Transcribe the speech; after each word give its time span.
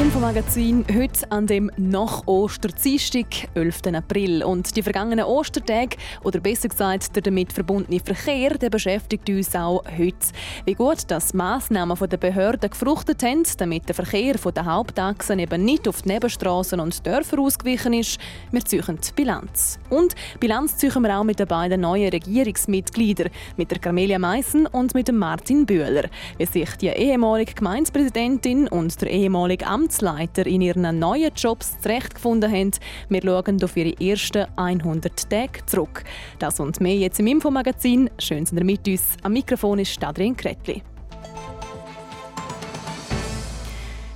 Infomagazin 0.00 0.86
heute 0.94 1.30
an 1.30 1.46
dem 1.46 1.70
nach 1.76 2.26
Osterdienstag, 2.26 3.50
11. 3.52 3.82
April. 3.94 4.42
Und 4.42 4.74
die 4.74 4.82
vergangenen 4.82 5.26
Ostertage, 5.26 5.98
oder 6.24 6.40
besser 6.40 6.70
gesagt 6.70 7.14
der 7.14 7.20
damit 7.20 7.52
verbundene 7.52 8.00
Verkehr, 8.00 8.56
der 8.56 8.70
beschäftigt 8.70 9.28
uns 9.28 9.54
auch 9.54 9.84
heute. 9.98 10.16
Wie 10.64 10.72
gut 10.72 11.10
dass 11.10 11.34
Massnahmen 11.34 11.98
der 11.98 12.16
Behörden 12.16 12.70
gefruchtet 12.70 13.22
haben, 13.22 13.42
damit 13.58 13.88
der 13.88 13.94
Verkehr 13.94 14.38
von 14.38 14.54
den 14.54 14.64
Hauptachsen 14.64 15.38
eben 15.38 15.66
nicht 15.66 15.86
auf 15.86 16.00
die 16.00 16.08
Nebenstraßen 16.08 16.80
und 16.80 17.06
Dörfer 17.06 17.38
ausgewichen 17.38 17.92
ist, 17.92 18.18
wir 18.52 18.64
ziehen 18.64 18.98
Bilanz. 19.14 19.78
Und 19.90 20.14
Bilanz 20.40 20.78
ziehen 20.78 21.02
wir 21.02 21.18
auch 21.18 21.24
mit 21.24 21.40
den 21.40 21.46
beiden 21.46 21.82
neuen 21.82 22.08
Regierungsmitgliedern, 22.08 23.28
mit 23.58 23.70
der 23.70 23.78
Carmelia 23.78 24.18
Meissen 24.18 24.66
und 24.66 24.94
mit 24.94 25.08
dem 25.08 25.18
Martin 25.18 25.66
Bühler. 25.66 26.08
Wie 26.38 26.46
sich 26.46 26.70
die 26.76 26.88
ehemalige 26.88 27.52
Gemeindepräsidentin 27.52 28.66
und 28.66 28.98
der 29.02 29.10
ehemalige 29.10 29.66
Amts 29.66 29.89
Amtsleiter 29.90 30.46
in 30.46 30.60
ihren 30.60 31.00
neuen 31.00 31.32
Jobs 31.34 31.76
zurechtgefunden 31.80 32.48
haben. 32.48 32.70
Wir 33.08 33.22
schauen 33.22 33.64
auf 33.64 33.76
ihre 33.76 34.00
ersten 34.00 34.46
100 34.54 35.28
Tage 35.28 35.66
zurück. 35.66 36.04
Das 36.38 36.60
und 36.60 36.80
mehr 36.80 36.94
jetzt 36.94 37.18
im 37.18 37.26
Infomagazin. 37.26 38.08
Schön, 38.20 38.46
sind 38.46 38.58
ihr 38.58 38.64
mit 38.64 38.86
uns. 38.86 39.16
Am 39.24 39.32
Mikrofon 39.32 39.80
ist 39.80 40.02
Adrian 40.04 40.36
Kretli. 40.36 40.84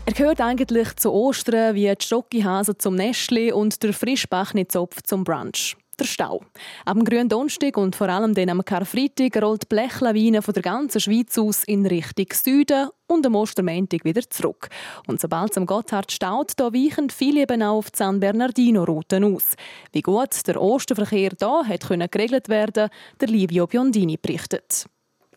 Er 0.06 0.12
gehört 0.12 0.40
eigentlich 0.40 0.94
zu 0.94 1.12
Ostern 1.12 1.74
wie 1.74 1.92
die 1.92 2.06
Schokihase 2.06 2.78
zum 2.78 2.94
Nestli 2.94 3.50
und 3.50 3.82
der 3.82 3.92
Frischbachnizopf 3.92 5.02
zum 5.02 5.24
Brunch 5.24 5.76
der 5.96 6.04
Stau. 6.04 6.42
Am 6.84 7.04
grünen 7.04 7.28
Donnerstag 7.28 7.76
und 7.76 7.96
vor 7.96 8.08
allem 8.08 8.34
dann 8.34 8.50
am 8.50 8.64
Karfreitag 8.64 9.42
rollt 9.42 9.62
die 9.62 9.66
Blechlawine 9.68 10.42
von 10.42 10.54
der 10.54 10.62
ganzen 10.62 11.00
Schweiz 11.00 11.36
aus 11.38 11.64
in 11.64 11.86
Richtung 11.86 12.26
Süden 12.32 12.88
und 13.06 13.26
am 13.26 13.34
Ostermäntig 13.34 14.04
wieder 14.04 14.28
zurück. 14.28 14.68
Und 15.06 15.20
sobald 15.20 15.52
es 15.52 15.58
am 15.58 15.66
Gotthard 15.66 16.10
staut, 16.10 16.52
da 16.56 16.72
weichen 16.72 17.10
viele 17.10 17.42
eben 17.42 17.62
auch 17.62 17.78
auf 17.78 17.90
die 17.90 17.98
San 17.98 18.20
Bernardino-Routen 18.20 19.24
aus. 19.24 19.54
Wie 19.92 20.02
gut 20.02 20.46
der 20.46 20.60
Osterverkehr 20.60 21.32
können 21.78 22.10
geregelt 22.10 22.48
werden, 22.48 22.90
der 23.20 23.28
Livio 23.28 23.66
Biondini 23.66 24.16
berichtet. 24.16 24.86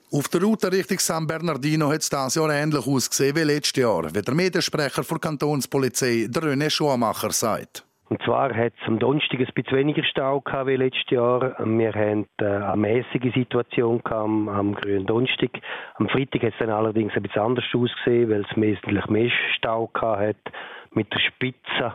Auf 0.09 0.29
der 0.29 0.41
Route 0.41 0.71
Richtung 0.71 0.99
San 0.99 1.27
Bernardino 1.27 1.91
hat 1.91 2.01
es 2.01 2.09
dieses 2.09 2.35
Jahr 2.35 2.49
ähnlich 2.53 2.87
ausgesehen 2.87 3.35
wie 3.35 3.43
letztes 3.43 3.81
Jahr, 3.81 4.13
wie 4.15 4.21
der 4.21 4.33
Mediensprecher 4.33 5.03
der 5.03 5.19
Kantonspolizei, 5.19 6.27
der 6.29 6.43
René 6.43 6.69
Schumacher, 6.69 7.31
sagt. 7.33 7.86
Und 8.09 8.21
zwar 8.23 8.55
hat 8.55 8.73
es 8.81 8.87
am 8.87 8.99
Donnerstag 8.99 9.39
ein 9.39 9.47
bisschen 9.53 9.77
weniger 9.77 10.03
Stau 10.03 10.39
gehabt 10.39 10.67
wie 10.67 10.77
letztes 10.77 11.09
Jahr. 11.09 11.55
Wir 11.59 11.93
haben 11.93 12.25
äh, 12.39 12.45
eine 12.45 12.77
mäßige 12.77 13.33
Situation 13.33 14.01
am, 14.05 14.47
am 14.47 14.75
grünen 14.75 15.05
Donnerstag. 15.05 15.51
Am 15.95 16.07
Freitag 16.07 16.43
hat 16.43 16.53
es 16.53 16.59
dann 16.59 16.69
allerdings 16.69 17.13
ein 17.15 17.23
bisschen 17.23 17.41
anders 17.41 17.65
ausgesehen, 17.73 18.29
weil 18.29 18.45
es 18.49 18.55
wesentlich 18.55 19.05
mehr 19.07 19.31
Stau 19.57 19.87
gehabt 19.87 20.21
hat 20.21 20.53
mit 20.91 21.11
der 21.13 21.19
Spitze, 21.19 21.93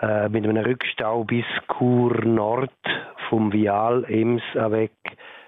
äh, 0.00 0.28
mit 0.28 0.44
einem 0.44 0.56
Rückstau 0.56 1.22
bis 1.22 1.46
Chur 1.78 2.24
Nord 2.24 2.70
vom 3.28 3.52
Vial 3.52 4.04
Ems 4.08 4.42
weg 4.54 4.92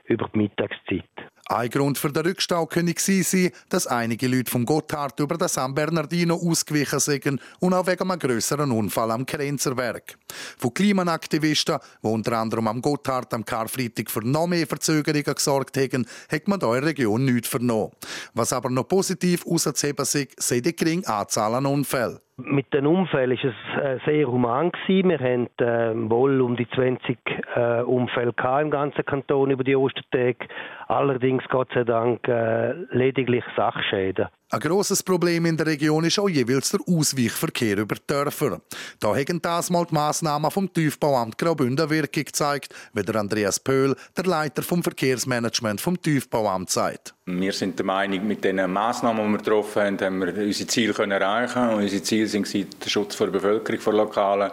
über 0.05 0.29
die 0.33 0.39
Mittagszeit. 0.39 1.05
Ein 1.49 1.71
Grund 1.71 1.97
für 1.97 2.11
den 2.11 2.27
Rückstau 2.27 2.67
könnte 2.67 2.95
sein, 3.23 3.53
dass 3.69 3.87
einige 3.87 4.27
Leute 4.27 4.51
vom 4.51 4.67
Gotthard 4.67 5.21
über 5.21 5.39
den 5.39 5.47
San 5.47 5.77
Bernardino 5.77 6.35
ausgewichen 6.35 6.99
sind 6.99 7.41
und 7.61 7.73
auch 7.73 7.87
wegen 7.87 8.11
einem 8.11 8.19
grösseren 8.19 8.73
Unfall 8.73 9.13
am 9.13 9.25
Krenzerwerk. 9.25 10.19
Von 10.59 10.75
Klimaaktivisten, 10.75 11.79
die 12.03 12.07
unter 12.09 12.33
anderem 12.39 12.67
am 12.67 12.83
Gotthard 12.83 13.33
am 13.33 13.45
Karfreitag 13.45 14.11
für 14.11 14.27
noch 14.27 14.49
mehr 14.49 14.67
Verzögerungen 14.67 15.23
gesorgt 15.23 15.77
haben, 15.77 16.05
hat 16.29 16.49
man 16.49 16.61
in 16.61 16.69
der 16.69 16.83
Region 16.83 17.25
nichts 17.25 17.49
vernommen. 17.49 17.93
Was 18.35 18.53
aber 18.53 18.69
noch 18.69 18.89
positiv 18.89 19.47
auszuheben 19.47 20.03
ist, 20.03 20.43
sind 20.43 20.67
die 20.67 20.75
geringe 20.75 21.07
Anzahl 21.07 21.55
an 21.55 21.67
Unfällen. 21.67 22.19
Mit 22.39 22.75
den 22.75 22.87
Unfällen 22.87 23.39
war 23.39 23.51
es 23.51 23.83
äh, 23.83 23.99
sehr 24.05 24.27
human. 24.27 24.71
Wir 24.87 25.19
hatten 25.19 25.49
äh, 25.59 26.11
wohl 26.11 26.43
um 26.43 26.55
die 26.55 26.69
20 26.69 27.19
äh, 27.55 27.81
Unfälle 27.81 28.35
im 28.61 28.71
ganzen 28.71 29.07
Kanton 29.07 29.51
über 29.51 29.65
die 29.65 29.75
Ostertage. 29.75 30.47
Allerdings, 30.87 31.43
Gott 31.49 31.69
sei 31.73 31.85
Dank, 31.85 32.29
äh, 32.29 32.73
lediglich 32.91 33.45
Sachschäden. 33.57 34.27
Ein 34.49 34.61
grosses 34.61 35.03
Problem 35.03 35.45
in 35.45 35.57
der 35.57 35.67
Region 35.67 36.05
ist 36.05 36.21
auch 36.21 36.29
jeweils 36.29 36.71
der 36.71 36.79
Ausweichverkehr 36.87 37.79
über 37.79 37.97
die 37.97 38.07
Dörfer. 38.07 38.61
Da 39.01 39.09
haben 39.09 39.43
das 39.43 39.71
mal 39.71 39.85
die 39.85 39.95
Massnahmen 39.95 40.53
vom 40.53 40.73
Tiefbauamt 40.73 41.37
Graubünden 41.37 41.91
Wirkung 41.91 42.25
gezeigt, 42.25 42.73
wie 42.93 43.03
der 43.03 43.17
Andreas 43.17 43.59
Pöhl, 43.59 43.97
der 44.17 44.25
Leiter 44.25 44.63
vom 44.63 44.85
Verkehrsmanagement 44.85 45.81
vom 45.81 46.01
Tiefbauamt, 46.01 46.71
sagt. 46.71 47.13
Wir 47.25 47.53
sind 47.53 47.77
der 47.81 47.87
Meinung, 47.87 48.25
mit 48.29 48.45
den 48.45 48.71
Massnahmen, 48.71 49.27
die 49.27 49.33
wir 49.33 49.39
getroffen 49.39 49.83
haben, 49.83 50.01
haben 50.01 50.19
wir 50.21 50.29
unsere 50.29 50.69
Ziele 50.69 50.95
erreichen 50.95 51.71
Und 51.71 51.83
unsere 51.83 52.05
Ziele 52.05 52.29
sind 52.29 52.85
der 52.85 52.89
Schutz 52.89 53.17
der 53.17 53.27
Bevölkerung, 53.27 53.81
der 53.85 53.93
Lokalen, 53.95 54.53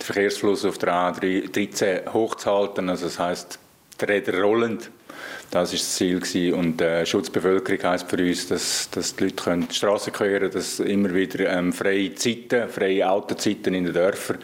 den 0.00 0.06
Verkehrsfluss 0.06 0.64
auf 0.64 0.78
der 0.78 0.88
A13 0.88 2.10
hochzuhalten. 2.14 2.88
Also 2.88 3.04
das 3.04 3.18
heisst, 3.18 3.58
die 4.00 4.06
Räder 4.06 4.40
rollend 4.40 4.90
das 5.50 5.70
war 5.70 5.78
das 5.78 5.94
Ziel 5.94 6.20
gewesen. 6.20 6.54
und 6.54 6.80
äh, 6.80 7.06
Schutzbevölkerung 7.06 7.82
heisst 7.82 8.08
für 8.08 8.16
uns, 8.16 8.48
dass, 8.48 8.90
dass 8.90 9.14
die 9.16 9.24
Leute 9.24 9.36
können 9.36 9.68
die 9.68 9.74
Straße 9.74 10.10
queren, 10.10 10.50
dass 10.50 10.80
immer 10.80 11.12
wieder 11.14 11.50
ähm, 11.50 11.72
freie 11.72 12.14
Zeiten, 12.14 12.68
freie 12.68 13.08
Autozeiten 13.08 13.74
in 13.74 13.84
den 13.84 13.94
Dörfern 13.94 14.38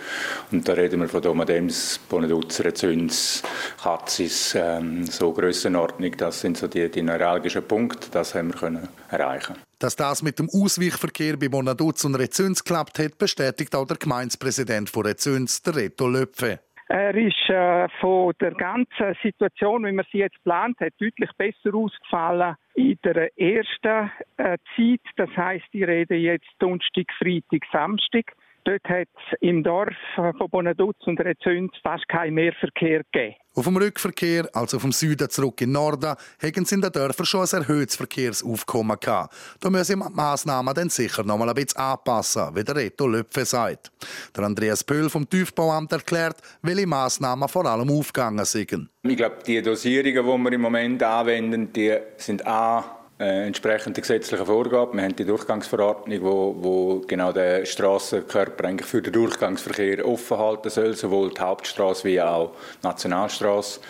und 0.53 0.69
da 0.69 0.73
reden 0.75 1.01
wir 1.01 1.09
von 1.09 1.23
Domadems, 1.23 2.01
Bonedutzer, 2.09 2.75
Züns, 2.75 3.43
Katzis, 3.83 4.55
ähm, 4.55 5.07
so 5.07 5.33
Grössenordnung. 5.33 6.17
Das 6.17 6.41
sind 6.41 6.57
so 6.57 6.67
die, 6.67 6.89
die 6.91 7.03
neuralgischen 7.03 7.63
Punkte, 7.63 8.09
das 8.11 8.35
haben 8.35 8.53
wir 8.53 8.59
können 8.59 8.89
erreichen. 9.11 9.57
Dass 9.79 9.97
das 9.97 10.23
mit 10.23 10.39
dem 10.39 10.51
Ausweichverkehr 10.51 11.39
bei 11.39 11.49
Bonaduz 11.49 12.05
und 12.05 12.15
Rezüns 12.15 12.63
geklappt 12.63 12.99
hat, 12.99 13.17
bestätigt 13.17 13.75
auch 13.75 13.87
der 13.87 13.97
Gemeindepräsident 13.97 14.91
von 14.91 15.07
Rezüns, 15.07 15.63
der 15.63 15.75
Reto 15.75 16.07
Löpfe. 16.07 16.61
Er 16.91 17.15
ist 17.15 17.49
äh, 17.49 17.89
von 18.01 18.33
der 18.41 18.51
ganzen 18.51 19.17
Situation, 19.23 19.87
wie 19.87 19.93
man 19.93 20.05
sie 20.11 20.19
jetzt 20.19 20.43
plant 20.43 20.77
hat, 20.81 20.93
deutlich 20.99 21.31
besser 21.39 21.73
ausgefallen 21.73 22.57
in 22.75 22.99
der 23.05 23.31
ersten 23.39 24.11
äh, 24.39 24.59
Zeit. 24.75 25.01
Das 25.15 25.31
heißt, 25.37 25.67
ich 25.71 25.87
rede 25.87 26.17
jetzt 26.17 26.49
Donnerstag, 26.59 27.07
Freitag, 27.17 27.63
Samstag. 27.71 28.33
Dort 28.65 28.85
hat 28.85 29.09
es 29.15 29.39
im 29.41 29.63
Dorf 29.63 29.95
von 30.15 30.33
Bonaduz 30.51 30.97
und 31.07 31.19
Rezünd 31.21 31.75
fast 31.83 32.07
keinen 32.09 32.35
Mehrverkehr 32.35 33.03
gegeben. 33.11 33.37
Auf 33.55 33.65
dem 33.65 33.77
Rückverkehr, 33.77 34.49
also 34.53 34.79
vom 34.79 34.93
Süden 34.93 35.29
zurück 35.29 35.61
in 35.61 35.71
den 35.71 35.73
Norden, 35.73 36.15
haben 36.41 36.65
sie 36.65 36.75
in 36.75 36.83
den 36.83 36.93
Dörfern 36.93 37.27
schon 37.27 37.41
ein 37.41 37.63
erhöhtes 37.63 37.97
Verkehrsaufkommen 37.97 38.97
gehabt. 39.01 39.35
Da 39.61 39.71
müssen 39.71 40.01
die 40.01 40.09
Massnahmen 40.15 40.73
dann 40.73 40.89
sicher 40.89 41.25
noch 41.25 41.37
mal 41.37 41.49
ein 41.49 41.55
bisschen 41.55 41.81
anpassen, 41.81 42.55
wie 42.55 42.63
der 42.63 42.77
Reto 42.77 43.09
Löpfe 43.09 43.45
sagt. 43.45 43.91
Der 44.37 44.45
Andreas 44.45 44.85
Pöhl 44.85 45.11
vom 45.11 45.29
Tiefbauamt 45.29 45.91
erklärt, 45.91 46.37
welche 46.63 46.87
Massnahmen 46.87 47.49
vor 47.49 47.67
allem 47.67 47.91
aufgegangen 47.91 48.45
sind. 48.45 48.89
Ich 49.03 49.17
glaube, 49.17 49.39
die 49.45 49.61
Dosierungen, 49.61 50.25
die 50.25 50.45
wir 50.45 50.53
im 50.53 50.61
Moment 50.61 51.03
anwenden, 51.03 51.73
die 51.73 51.97
sind 52.19 52.47
A 52.47 53.00
äh, 53.21 53.47
entsprechend 53.47 53.97
der 53.97 54.03
gesetzlichen 54.03 54.47
Vorgaben. 54.47 54.97
Wir 54.97 55.05
haben 55.05 55.15
die 55.15 55.25
Durchgangsverordnung, 55.25 56.23
wo, 56.23 56.57
wo 56.59 57.01
genau 57.07 57.33
der 57.33 57.67
Straßenkörper 57.67 58.65
eigentlich 58.65 58.89
für 58.89 59.03
den 59.03 59.13
Durchgangsverkehr 59.13 60.07
offen 60.07 60.39
halten 60.39 60.71
soll, 60.71 60.95
sowohl 60.95 61.31
die 61.31 61.41
Hauptstraße 61.41 62.05
wie 62.05 62.21
auch 62.21 62.53
die 62.83 62.87
Nationalstraße. 62.87 63.81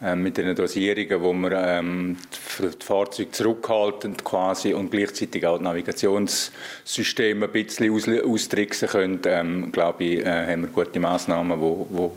Äh, 0.00 0.14
mit 0.14 0.36
den 0.36 0.54
Dosierungen, 0.54 1.22
wo 1.22 1.32
wir 1.32 1.52
ähm, 1.52 2.16
die 2.62 2.84
Fahrzeuge 2.84 3.32
zurückhalten 3.32 4.16
quasi 4.16 4.72
und 4.72 4.92
gleichzeitig 4.92 5.44
auch 5.44 5.56
das 5.56 5.62
Navigationssystem 5.62 7.42
ein 7.42 7.50
bisschen 7.50 7.92
aus, 7.92 8.08
austricksen 8.08 8.88
können, 8.88 9.20
ähm, 9.26 9.72
glaube 9.72 10.04
ich, 10.04 10.24
äh, 10.24 10.52
haben 10.52 10.62
wir 10.62 10.68
gute 10.68 11.00
Massnahmen, 11.00 11.60
wo, 11.60 11.86
wo 11.90 12.16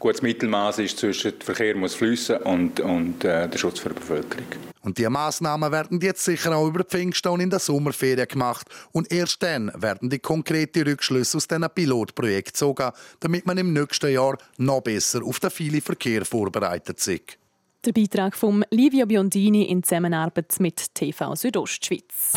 gutes 0.00 0.22
Mittelmaß 0.22 0.78
ist 0.80 0.98
zwischen 0.98 1.32
der 1.38 1.46
Verkehr 1.46 1.76
muss 1.76 1.94
fließen 1.94 2.38
und, 2.38 2.80
und 2.80 3.24
äh, 3.24 3.48
der 3.48 3.58
Schutz 3.58 3.78
für 3.78 3.90
die 3.90 3.94
Bevölkerung. 3.94 4.46
Und 4.82 4.98
die 4.98 5.08
Maßnahmen 5.08 5.70
werden 5.70 6.00
jetzt 6.00 6.24
sicher 6.24 6.56
auch 6.56 6.66
über 6.66 6.82
Pfingstone 6.82 7.42
in 7.42 7.50
der 7.50 7.58
Sommerferien 7.58 8.26
gemacht 8.26 8.66
und 8.92 9.12
erst 9.12 9.42
dann 9.42 9.70
werden 9.76 10.08
die 10.08 10.18
konkreten 10.18 10.82
Rückschlüsse 10.84 11.36
aus 11.36 11.46
diesen 11.46 11.68
Pilotprojekt 11.72 12.54
gezogen, 12.54 12.90
damit 13.20 13.46
man 13.46 13.58
im 13.58 13.72
nächsten 13.72 14.12
Jahr 14.12 14.38
noch 14.56 14.80
besser 14.80 15.22
auf 15.22 15.38
den 15.38 15.50
vielen 15.50 15.82
Verkehr 15.82 16.24
vorbereitet 16.24 17.06
ist. 17.06 17.38
Der 17.84 17.92
Beitrag 17.92 18.36
von 18.36 18.64
Livio 18.70 19.06
Biondini 19.06 19.64
in 19.64 19.82
Zusammenarbeit 19.82 20.54
mit 20.58 20.94
TV 20.94 21.34
Südostschweiz. 21.34 22.32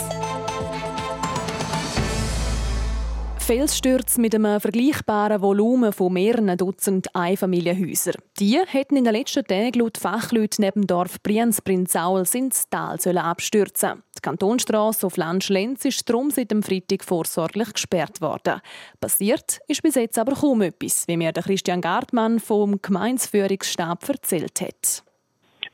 Felsstürze 3.44 4.22
mit 4.22 4.34
einem 4.34 4.62
vergleichbaren 4.62 5.42
Volumen 5.42 5.92
von 5.92 6.14
mehreren 6.14 6.58
Dutzend 6.58 7.14
Einfamilienhäusern. 7.14 8.16
Die 8.40 8.58
hätten 8.66 8.96
in 8.96 9.04
den 9.04 9.14
letzten 9.14 9.44
Tagen 9.44 9.80
laut 9.80 9.98
Fachleuten 9.98 10.64
neben 10.64 10.82
dem 10.82 10.88
Dorf 10.88 11.22
Brienz-Brinzaul 11.22 12.24
ins 12.34 12.70
Tal 12.70 13.18
abstürzen 13.18 14.02
Kantonstrasse 14.22 15.06
auf 15.06 15.18
Landschlenz 15.18 15.84
ist 15.84 16.10
darum 16.10 16.32
seit 16.32 16.52
dem 16.52 16.64
Freitag 16.64 17.04
vorsorglich 17.04 17.74
gesperrt 17.74 18.22
worden. 18.22 18.62
Passiert 19.02 19.60
ist 19.68 19.84
bis 19.84 19.96
jetzt 19.96 20.18
aber 20.18 20.36
kaum 20.36 20.62
etwas, 20.62 21.06
wie 21.10 21.18
mir 21.18 21.34
der 21.34 21.44
Christian 21.44 21.82
Gartmann 21.82 22.40
vom 22.40 22.82
Gemeinsführungsstab 22.82 24.08
erzählt 24.08 24.62
hat. 24.62 25.04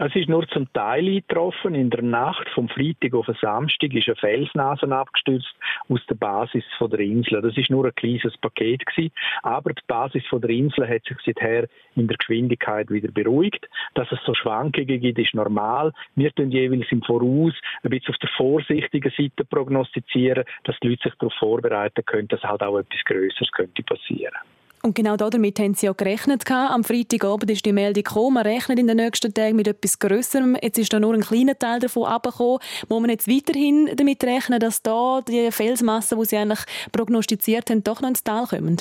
Es 0.01 0.15
ist 0.15 0.29
nur 0.29 0.47
zum 0.47 0.71
Teil 0.71 1.05
eingetroffen. 1.05 1.75
In 1.75 1.89
der 1.89 2.01
Nacht 2.01 2.47
vom 2.55 2.69
Freitag 2.69 3.13
auf 3.13 3.25
den 3.25 3.35
Samstag 3.41 3.93
ist 3.93 4.07
eine 4.07 4.15
Felsnase 4.15 4.89
abgestürzt 4.89 5.53
aus 5.89 5.99
der 6.07 6.15
Basis 6.15 6.63
der 6.79 6.99
Insel. 7.01 7.41
Das 7.41 7.57
ist 7.57 7.69
nur 7.69 7.83
ein 7.83 7.93
kleines 7.95 8.37
Paket 8.37 8.85
gewesen, 8.85 9.11
aber 9.43 9.73
die 9.73 9.81
Basis 9.87 10.23
der 10.31 10.49
Insel 10.51 10.87
hat 10.87 11.03
sich 11.03 11.17
seither 11.25 11.67
in 11.97 12.07
der 12.07 12.15
Geschwindigkeit 12.15 12.89
wieder 12.89 13.11
beruhigt. 13.11 13.67
Dass 13.93 14.09
es 14.13 14.19
so 14.25 14.33
Schwankungen 14.33 15.01
gibt, 15.01 15.19
ist 15.19 15.33
normal. 15.33 15.91
Wir 16.15 16.33
tun 16.33 16.49
jeweils 16.49 16.89
im 16.91 17.01
Voraus 17.01 17.55
ein 17.83 17.89
bisschen 17.89 18.13
auf 18.13 18.19
der 18.19 18.29
vorsichtigen 18.37 19.11
Seite 19.17 19.43
prognostizieren, 19.43 20.45
dass 20.63 20.79
die 20.79 20.91
Leute 20.91 21.09
sich 21.09 21.15
darauf 21.19 21.33
vorbereiten 21.33 22.05
können, 22.05 22.29
dass 22.29 22.41
halt 22.43 22.63
auch 22.63 22.77
etwas 22.77 23.03
Größeres 23.03 23.51
könnte 23.51 23.83
passieren. 23.83 24.37
Und 24.81 24.95
genau 24.95 25.17
damit 25.17 25.59
haben 25.59 25.73
Sie 25.73 25.87
ja 25.87 25.91
gerechnet. 25.91 26.49
Am 26.49 26.85
Freitagabend 26.85 27.51
ist 27.51 27.65
die 27.65 27.73
Meldung 27.73 28.03
gekommen, 28.03 28.35
man 28.35 28.45
rechnet 28.45 28.79
in 28.79 28.87
den 28.87 28.95
nächsten 28.95 29.33
Tagen 29.33 29.57
mit 29.57 29.67
etwas 29.67 29.99
Größerem. 29.99 30.57
Jetzt 30.61 30.77
ist 30.77 30.93
da 30.93 30.99
nur 30.99 31.13
ein 31.13 31.21
kleiner 31.21 31.57
Teil 31.57 31.79
davon 31.79 32.05
abgekommen. 32.05 32.59
Muss 32.87 33.01
man 33.01 33.09
jetzt 33.09 33.27
weiterhin 33.27 33.89
damit 33.95 34.23
rechnen, 34.23 34.59
dass 34.59 34.81
da 34.81 35.21
die 35.27 35.51
Felsmassen, 35.51 36.17
die 36.19 36.25
Sie 36.25 36.37
eigentlich 36.37 36.63
prognostiziert 36.93 37.69
haben, 37.69 37.83
doch 37.83 37.99
noch 38.01 38.09
ins 38.09 38.23
Tal 38.23 38.45
kommen? 38.47 38.77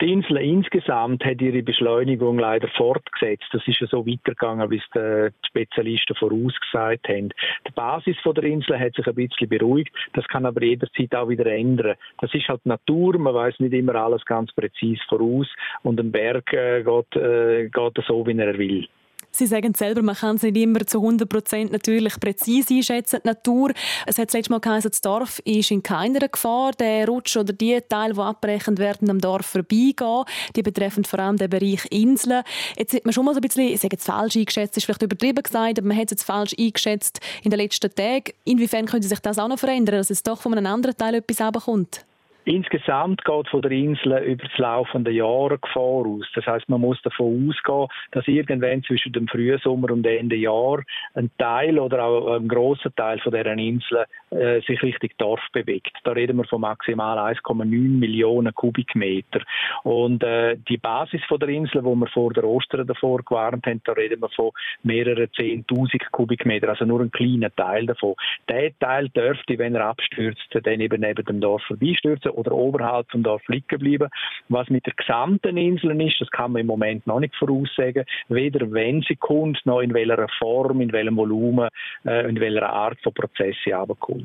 Die 0.00 0.12
Insel 0.12 0.38
insgesamt 0.38 1.24
hat 1.24 1.40
ihre 1.40 1.62
Beschleunigung 1.62 2.38
leider 2.38 2.66
fortgesetzt. 2.68 3.46
Das 3.52 3.66
ist 3.66 3.80
ja 3.80 3.86
so 3.86 4.04
weitergegangen, 4.04 4.68
wie 4.70 4.78
es 4.78 4.90
die 4.92 5.30
Spezialisten 5.46 6.16
vorausgesagt 6.16 7.08
haben. 7.08 7.28
Die 7.66 7.72
Basis 7.74 8.16
der 8.26 8.44
Insel 8.44 8.78
hat 8.78 8.94
sich 8.94 9.06
ein 9.06 9.14
bisschen 9.14 9.48
beruhigt. 9.48 9.94
Das 10.14 10.26
kann 10.26 10.46
aber 10.46 10.64
jederzeit 10.64 11.14
auch 11.14 11.28
wieder 11.28 11.46
ändern. 11.46 11.94
Das 12.20 12.34
ist 12.34 12.48
halt 12.48 12.66
Natur. 12.66 13.16
Man 13.18 13.34
weiß 13.34 13.60
nicht 13.60 13.72
immer 13.72 13.94
alles 13.94 14.24
ganz 14.24 14.52
präzise 14.52 15.02
voraus. 15.08 15.46
Und 15.84 16.00
ein 16.00 16.10
Berg 16.10 16.52
äh, 16.52 16.82
geht, 16.82 17.16
äh, 17.16 17.68
geht 17.68 18.04
so, 18.06 18.26
wie 18.26 18.36
er 18.36 18.58
will. 18.58 18.88
Sie 19.36 19.48
sagen 19.48 19.74
selber, 19.74 20.00
man 20.00 20.14
kann 20.14 20.36
es 20.36 20.42
nicht 20.42 20.56
immer 20.56 20.86
zu 20.86 20.98
100 20.98 21.28
Prozent 21.28 21.72
natürlich 21.72 22.20
präzise 22.20 22.74
einschätzen, 22.74 23.18
die 23.24 23.28
Natur. 23.28 23.72
Es 24.06 24.16
hat 24.16 24.28
das 24.28 24.34
letzte 24.34 24.52
Mal 24.52 24.60
geheißen, 24.60 24.92
das 24.92 25.00
Dorf 25.00 25.40
ist 25.44 25.72
in 25.72 25.82
keiner 25.82 26.28
Gefahr. 26.28 26.70
Der 26.72 27.08
Rutsch 27.08 27.36
oder 27.36 27.52
die 27.52 27.80
Teile, 27.88 28.14
die 28.14 28.20
abbrechen 28.20 28.78
werden, 28.78 29.10
am 29.10 29.20
Dorf 29.20 29.46
vorbeigehen. 29.46 30.24
Die 30.54 30.62
betreffen 30.62 31.02
vor 31.02 31.18
allem 31.18 31.36
den 31.36 31.50
Bereich 31.50 31.84
Inseln. 31.90 32.44
Jetzt 32.76 32.94
hat 32.94 33.04
man 33.04 33.12
schon 33.12 33.24
mal 33.24 33.34
so 33.34 33.38
ein 33.38 33.42
bisschen, 33.42 33.66
ich 33.66 33.80
sage 33.80 33.96
jetzt 33.96 34.06
falsch 34.06 34.36
eingeschätzt, 34.36 34.76
ist 34.76 34.84
vielleicht 34.84 35.02
übertrieben 35.02 35.42
gesagt, 35.42 35.80
aber 35.80 35.88
man 35.88 35.96
hat 35.96 36.06
es 36.06 36.12
jetzt 36.12 36.24
falsch 36.24 36.54
eingeschätzt 36.56 37.18
in 37.42 37.50
den 37.50 37.58
letzten 37.58 37.92
Tagen. 37.92 38.32
Inwiefern 38.44 38.86
könnte 38.86 39.08
sich 39.08 39.18
das 39.18 39.40
auch 39.40 39.48
noch 39.48 39.58
verändern, 39.58 39.96
dass 39.96 40.10
es 40.10 40.22
doch 40.22 40.40
von 40.40 40.54
einem 40.54 40.66
anderen 40.66 40.96
Teil 40.96 41.14
etwas 41.16 41.40
abkommt? 41.40 42.04
Insgesamt 42.46 43.24
geht 43.24 43.48
von 43.48 43.62
der 43.62 43.70
Insel 43.70 44.18
über 44.18 44.44
das 44.44 44.58
laufende 44.58 45.10
Jahr 45.10 45.56
Gefahr 45.58 46.04
aus. 46.06 46.26
Das 46.34 46.46
heißt, 46.46 46.68
man 46.68 46.82
muss 46.82 47.00
davon 47.00 47.48
ausgehen, 47.48 47.88
dass 48.12 48.28
irgendwann 48.28 48.82
zwischen 48.82 49.12
dem 49.12 49.26
Frühsommer 49.28 49.90
und 49.90 50.04
Ende 50.06 50.36
Jahr 50.36 50.82
ein 51.14 51.30
Teil 51.38 51.78
oder 51.78 52.04
auch 52.04 52.36
ein 52.36 52.46
großer 52.46 52.94
Teil 52.94 53.18
von 53.20 53.32
deren 53.32 53.58
Insel 53.58 54.04
äh, 54.34 54.60
sich 54.62 54.82
Richtung 54.82 55.10
Dorf 55.18 55.40
bewegt. 55.52 55.92
Da 56.04 56.12
reden 56.12 56.36
wir 56.36 56.44
von 56.44 56.60
maximal 56.60 57.18
1,9 57.18 57.64
Millionen 57.64 58.54
Kubikmeter. 58.54 59.40
Und 59.82 60.22
äh, 60.22 60.56
die 60.68 60.76
Basis 60.76 61.22
von 61.28 61.38
der 61.38 61.48
Insel, 61.48 61.84
wo 61.84 61.94
wir 61.94 62.08
vor 62.08 62.32
der 62.32 62.44
Ostern 62.44 62.86
davor 62.86 63.22
gewarnt 63.22 63.66
haben, 63.66 63.80
da 63.84 63.92
reden 63.92 64.20
wir 64.20 64.28
von 64.30 64.50
mehreren 64.82 65.26
10.000 65.26 66.10
Kubikmeter, 66.10 66.68
also 66.68 66.84
nur 66.84 67.00
ein 67.00 67.10
kleiner 67.10 67.54
Teil 67.54 67.86
davon. 67.86 68.14
Der 68.48 68.76
Teil 68.78 69.08
dürfte, 69.10 69.58
wenn 69.58 69.74
er 69.74 69.86
abstürzt, 69.86 70.48
dann 70.50 70.80
eben 70.80 71.00
neben 71.00 71.24
dem 71.24 71.40
Dorf 71.40 71.62
vorbeistürzen 71.62 72.32
oder 72.32 72.52
oberhalb 72.52 73.10
vom 73.10 73.22
Dorf 73.22 73.46
liegen 73.48 73.78
bleiben. 73.78 74.10
Was 74.48 74.68
mit 74.68 74.86
der 74.86 74.94
gesamten 74.94 75.56
Insel 75.56 76.00
ist, 76.00 76.20
das 76.20 76.30
kann 76.30 76.52
man 76.52 76.60
im 76.60 76.66
Moment 76.66 77.06
noch 77.06 77.20
nicht 77.20 77.34
voraussagen. 77.36 78.04
Weder 78.28 78.70
wenn 78.72 79.02
sie 79.02 79.16
kommt, 79.16 79.64
noch 79.64 79.80
in 79.80 79.94
welcher 79.94 80.26
Form, 80.38 80.80
in 80.80 80.92
welchem 80.92 81.16
Volumen, 81.16 81.68
äh, 82.04 82.28
in 82.28 82.40
welcher 82.40 82.70
Art 82.70 82.98
von 83.02 83.14
Prozess 83.14 83.56
sie 83.64 83.74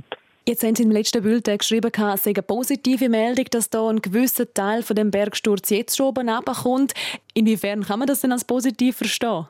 kommt. 0.09 0.19
Jetzt 0.47 0.63
haben 0.63 0.75
Sie 0.75 0.81
im 0.81 0.89
letzten 0.89 1.21
Bulletin 1.21 1.59
geschrieben, 1.59 1.91
es 1.93 2.23
sei 2.23 2.31
eine 2.31 2.41
positive 2.41 3.07
Meldung, 3.07 3.45
dass 3.51 3.69
da 3.69 3.87
ein 3.87 4.01
gewisser 4.01 4.51
Teil 4.51 4.81
von 4.81 4.95
dem 4.95 5.11
Bergsturz 5.11 5.69
jetzt 5.69 5.95
schon 5.95 6.07
oben 6.07 6.27
runterkommt. 6.27 6.93
Inwiefern 7.35 7.83
kann 7.83 7.99
man 7.99 8.07
das 8.07 8.21
denn 8.21 8.31
als 8.31 8.45
positiv 8.45 8.97
verstehen? 8.97 9.45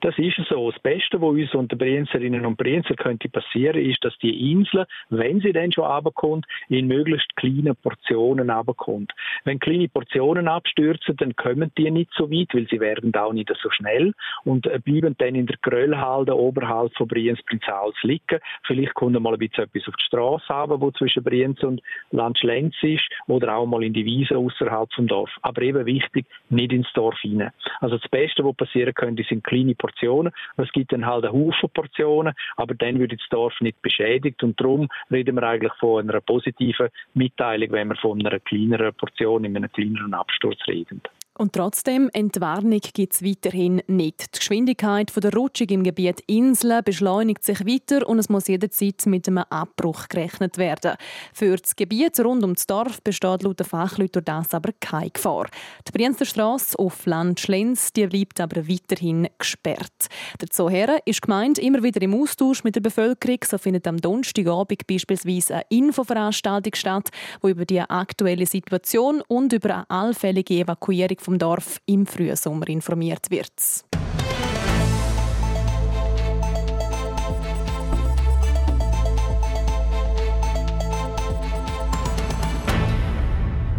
Das 0.00 0.18
ist 0.18 0.36
so. 0.48 0.70
Das 0.70 0.80
Beste, 0.80 1.20
was 1.20 1.30
uns 1.30 1.54
unter 1.54 1.76
Brienzerinnen 1.76 2.46
und 2.46 2.56
Brienzer 2.56 2.94
könnte 2.94 3.28
passieren, 3.28 3.80
ist, 3.80 4.04
dass 4.04 4.16
die 4.18 4.52
Insel, 4.52 4.86
wenn 5.10 5.40
sie 5.40 5.52
dann 5.52 5.72
schon 5.72 5.84
runterkommt, 5.84 6.46
in 6.68 6.86
möglichst 6.86 7.34
kleinen 7.36 7.76
Portionen 7.76 8.50
runterkommt. 8.50 9.12
Wenn 9.44 9.58
kleine 9.58 9.88
Portionen 9.88 10.48
abstürzen, 10.48 11.16
dann 11.16 11.36
kommen 11.36 11.70
die 11.76 11.90
nicht 11.90 12.10
so 12.16 12.30
weit, 12.30 12.48
weil 12.52 12.66
sie 12.68 12.80
werden 12.80 13.14
auch 13.14 13.32
nicht 13.32 13.52
so 13.62 13.70
schnell 13.70 14.12
und 14.44 14.66
äh, 14.66 14.78
bleiben 14.78 15.14
dann 15.18 15.34
in 15.34 15.46
der 15.46 15.56
Gröllhalde 15.62 16.36
oberhalb 16.36 16.94
von 16.94 17.08
Brienz 17.08 17.40
Prinzhals 17.42 17.96
liegen. 18.02 18.40
Vielleicht 18.64 18.94
kommt 18.94 19.18
mal 19.20 19.32
ein 19.32 19.38
bisschen 19.38 19.64
etwas 19.64 19.88
auf 19.88 19.94
die 19.96 20.04
Straße 20.04 20.52
runter, 20.52 20.80
wo 20.80 20.90
zwischen 20.92 21.22
Brienz 21.22 21.62
und 21.62 21.82
Landschlenz 22.10 22.74
ist, 22.82 23.04
oder 23.26 23.56
auch 23.56 23.66
mal 23.66 23.82
in 23.82 23.92
die 23.92 24.04
Wiese 24.04 24.36
außerhalb 24.36 24.92
vom 24.92 25.06
Dorf. 25.06 25.30
Aber 25.42 25.62
eben 25.62 25.86
wichtig, 25.86 26.26
nicht 26.48 26.72
ins 26.72 26.92
Dorf 26.94 27.18
hinein. 27.20 27.52
Also 27.80 27.98
das 27.98 28.08
Beste, 28.10 28.44
was 28.44 28.56
passieren 28.56 28.94
könnte, 28.94 29.24
sind 29.24 29.44
kleine 29.44 29.74
Portionen. 29.84 30.32
Es 30.56 30.72
gibt 30.72 30.92
dann 30.92 31.04
halt 31.04 31.26
einen 31.26 31.34
Haufen 31.34 31.68
Portionen, 31.74 32.32
aber 32.56 32.74
dann 32.74 32.98
wird 32.98 33.12
das 33.12 33.28
Dorf 33.28 33.52
nicht 33.60 33.82
beschädigt 33.82 34.42
und 34.42 34.58
darum 34.58 34.88
reden 35.10 35.36
wir 35.36 35.42
eigentlich 35.42 35.74
von 35.74 36.08
einer 36.08 36.22
positiven 36.22 36.88
Mitteilung, 37.12 37.72
wenn 37.72 37.88
wir 37.88 37.96
von 37.96 38.18
einer 38.24 38.40
kleineren 38.40 38.94
Portion 38.94 39.44
in 39.44 39.54
einem 39.56 39.70
kleineren 39.70 40.14
Absturz 40.14 40.58
reden. 40.66 41.02
Und 41.36 41.52
trotzdem, 41.52 42.10
Entwarnung 42.12 42.80
gibt 42.92 43.14
es 43.14 43.24
weiterhin 43.24 43.82
nicht. 43.88 44.34
Die 44.34 44.38
Geschwindigkeit 44.38 45.12
der 45.16 45.32
Rutschung 45.32 45.66
im 45.68 45.82
Gebiet 45.82 46.20
Inseln 46.28 46.84
beschleunigt 46.84 47.42
sich 47.42 47.66
weiter 47.66 48.08
und 48.08 48.20
es 48.20 48.28
muss 48.28 48.46
jederzeit 48.46 49.04
mit 49.06 49.26
einem 49.26 49.38
Abbruch 49.38 50.08
gerechnet 50.08 50.58
werden. 50.58 50.94
Für 51.32 51.56
das 51.56 51.74
Gebiet 51.74 52.20
rund 52.20 52.44
um 52.44 52.54
das 52.54 52.68
Dorf 52.68 53.02
besteht 53.02 53.42
laut 53.42 53.58
den 53.58 53.66
Fachleuten 53.66 54.24
das 54.24 54.54
aber 54.54 54.70
keine 54.78 55.10
Gefahr. 55.10 55.46
Die 55.88 55.90
Brienzer 55.90 56.24
Strasse 56.24 56.78
auf 56.78 57.04
Land 57.04 57.40
Schlenz 57.40 57.92
die 57.92 58.06
bleibt 58.06 58.40
aber 58.40 58.68
weiterhin 58.68 59.28
gesperrt. 59.36 60.06
Dazu 60.38 60.68
ist 61.04 61.22
gemeint 61.22 61.58
immer 61.58 61.82
wieder 61.82 62.00
im 62.02 62.14
Austausch 62.14 62.62
mit 62.62 62.76
der 62.76 62.80
Bevölkerung. 62.80 63.38
So 63.44 63.58
findet 63.58 63.88
am 63.88 63.96
Donnerstagabend 63.96 64.86
beispielsweise 64.86 65.54
eine 65.54 65.64
Infoveranstaltung 65.68 66.74
statt, 66.76 67.08
wo 67.40 67.48
über 67.48 67.64
die 67.64 67.80
aktuelle 67.80 68.46
Situation 68.46 69.20
und 69.26 69.52
über 69.52 69.74
eine 69.74 69.90
allfällige 69.90 70.54
Evakuierung 70.54 71.23
vom 71.24 71.38
Dorf 71.38 71.80
im 71.86 72.06
Frühsommer 72.06 72.68
informiert 72.68 73.30
wird. 73.30 73.50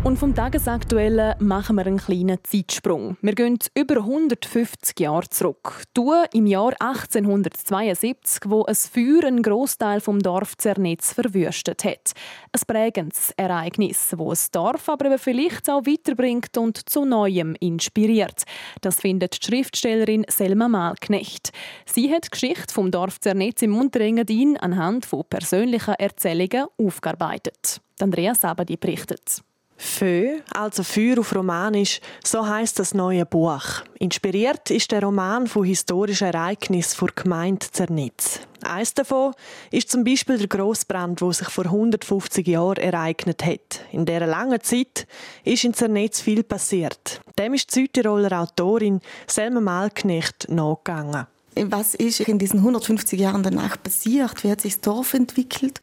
Und 0.06 0.20
vom 0.20 0.36
Tagesaktuellen 0.36 1.34
machen 1.40 1.78
wir 1.78 1.88
einen 1.88 1.98
kleinen 1.98 2.38
Zeitsprung. 2.44 3.18
Wir 3.24 3.34
gehen 3.34 3.58
über 3.74 3.96
150 4.02 5.00
Jahre 5.00 5.28
zurück. 5.32 5.82
Du 5.96 6.14
im 6.32 6.46
Jahr 6.46 6.74
1872, 6.80 8.44
wo 8.46 8.66
ein 8.66 8.76
Feuer 8.76 9.24
einen 9.24 9.42
Großteil 9.42 10.02
vom 10.02 10.20
Dorf 10.20 10.58
Zernetz 10.58 11.12
verwüstet 11.12 11.84
hat. 11.84 12.12
Ein 12.52 12.62
prägendes 12.68 13.34
Ereignis, 13.36 14.14
wo 14.16 14.30
das 14.30 14.52
Dorf 14.52 14.88
aber 14.90 15.18
vielleicht 15.18 15.68
auch 15.72 15.88
weiterbringt 15.88 16.56
und 16.56 16.88
zu 16.88 17.04
Neuem 17.04 17.56
inspiriert. 17.60 18.44
Das 18.82 19.02
findet 19.02 19.42
die 19.42 19.48
Schriftstellerin 19.48 20.28
Selma 20.30 20.68
Malknecht. 20.68 21.52
Sie 21.88 22.14
hat 22.14 22.26
die 22.26 22.30
Geschichte 22.30 22.72
vom 22.72 22.92
Dorf 22.92 23.20
Zernetz 23.22 23.64
im 23.64 23.76
Unterengadin 23.76 24.56
anhand 24.58 25.08
von 25.08 25.24
persönlichen 25.28 25.96
Erzählungen 25.96 26.68
aufgearbeitet. 26.78 27.82
Andrea 28.00 28.36
Sabadi 28.36 28.78
berichtet. 28.78 29.42
Feu, 29.78 30.40
also 30.54 30.84
Feuer 30.84 31.20
auf 31.20 31.36
Romanisch, 31.36 32.00
so 32.24 32.48
heißt 32.48 32.80
das 32.80 32.94
neue 32.94 33.26
Buch. 33.26 33.64
Inspiriert 34.00 34.72
ist 34.72 34.92
der 34.92 35.04
Roman 35.04 35.48
von 35.48 35.66
historischen 35.66 36.28
Ereignissen 36.28 36.96
vor 36.96 37.10
Gemeinde 37.14 37.66
Zernitz. 37.72 38.40
Eines 38.64 38.94
davon 38.94 39.34
ist 39.72 39.90
zum 39.90 40.04
Beispiel 40.04 40.38
der 40.38 40.48
Grossbrand, 40.48 41.22
wo 41.22 41.32
sich 41.32 41.50
vor 41.50 41.66
150 41.66 42.48
Jahren 42.48 42.78
ereignet 42.78 43.46
hat. 43.46 43.82
In 43.92 44.06
dieser 44.06 44.26
langen 44.28 44.62
Zeit 44.62 45.08
ist 45.44 45.64
in 45.66 45.74
Zernitz 45.74 46.22
viel 46.22 46.44
passiert. 46.44 47.22
Dem 47.38 47.54
ist 47.54 47.76
die 47.76 47.82
Südtiroler 47.82 48.42
Autorin 48.42 49.02
Selma 49.28 49.60
Malknecht 49.60 50.48
nachgegangen. 50.50 51.28
Was 51.58 51.96
ist 51.96 52.20
in 52.22 52.40
diesen 52.40 52.60
150 52.60 53.20
Jahren 53.20 53.44
danach 53.44 53.82
passiert? 53.82 54.44
Wie 54.44 54.52
hat 54.52 54.62
sich 54.62 54.74
das 54.74 54.82
Dorf 54.82 55.14
entwickelt? 55.14 55.82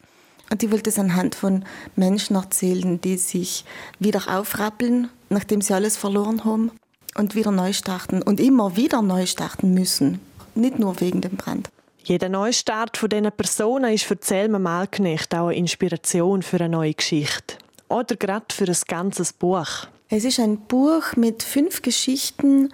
Und 0.53 0.63
ich 0.63 0.71
wollte 0.71 0.91
es 0.91 0.99
anhand 0.99 1.35
von 1.35 1.65
Menschen 1.97 2.37
erzählen, 2.37 3.01
die 3.01 3.17
sich 3.17 3.65
wieder 3.99 4.25
aufrappeln, 4.29 5.09
nachdem 5.31 5.63
sie 5.63 5.73
alles 5.73 5.97
verloren 5.97 6.45
haben 6.45 6.71
und 7.17 7.35
wieder 7.35 7.51
neu 7.51 7.73
starten 7.73 8.21
und 8.21 8.39
immer 8.39 8.77
wieder 8.77 9.01
neu 9.01 9.25
starten 9.25 9.73
müssen. 9.73 10.21
Nicht 10.55 10.79
nur 10.79 11.01
wegen 11.01 11.23
dem 11.23 11.37
Brand. 11.37 11.71
Jeder 12.05 12.29
Neustart 12.29 12.99
von 12.99 13.09
diesen 13.09 13.33
Personen 13.33 13.95
ist 13.95 14.05
für 14.05 14.19
Selma 14.21 14.59
Malknecht 14.59 15.35
auch 15.35 15.47
eine 15.47 15.57
Inspiration 15.57 16.43
für 16.43 16.57
eine 16.57 16.69
neue 16.69 16.93
Geschichte. 16.93 17.57
Oder 17.89 18.17
gerade 18.17 18.45
für 18.53 18.67
ein 18.67 18.77
ganzes 18.87 19.33
Buch. 19.33 19.87
Es 20.11 20.27
ist 20.27 20.39
ein 20.39 20.59
Buch 20.59 21.17
mit 21.17 21.43
fünf 21.43 21.81
Geschichten, 21.81 22.69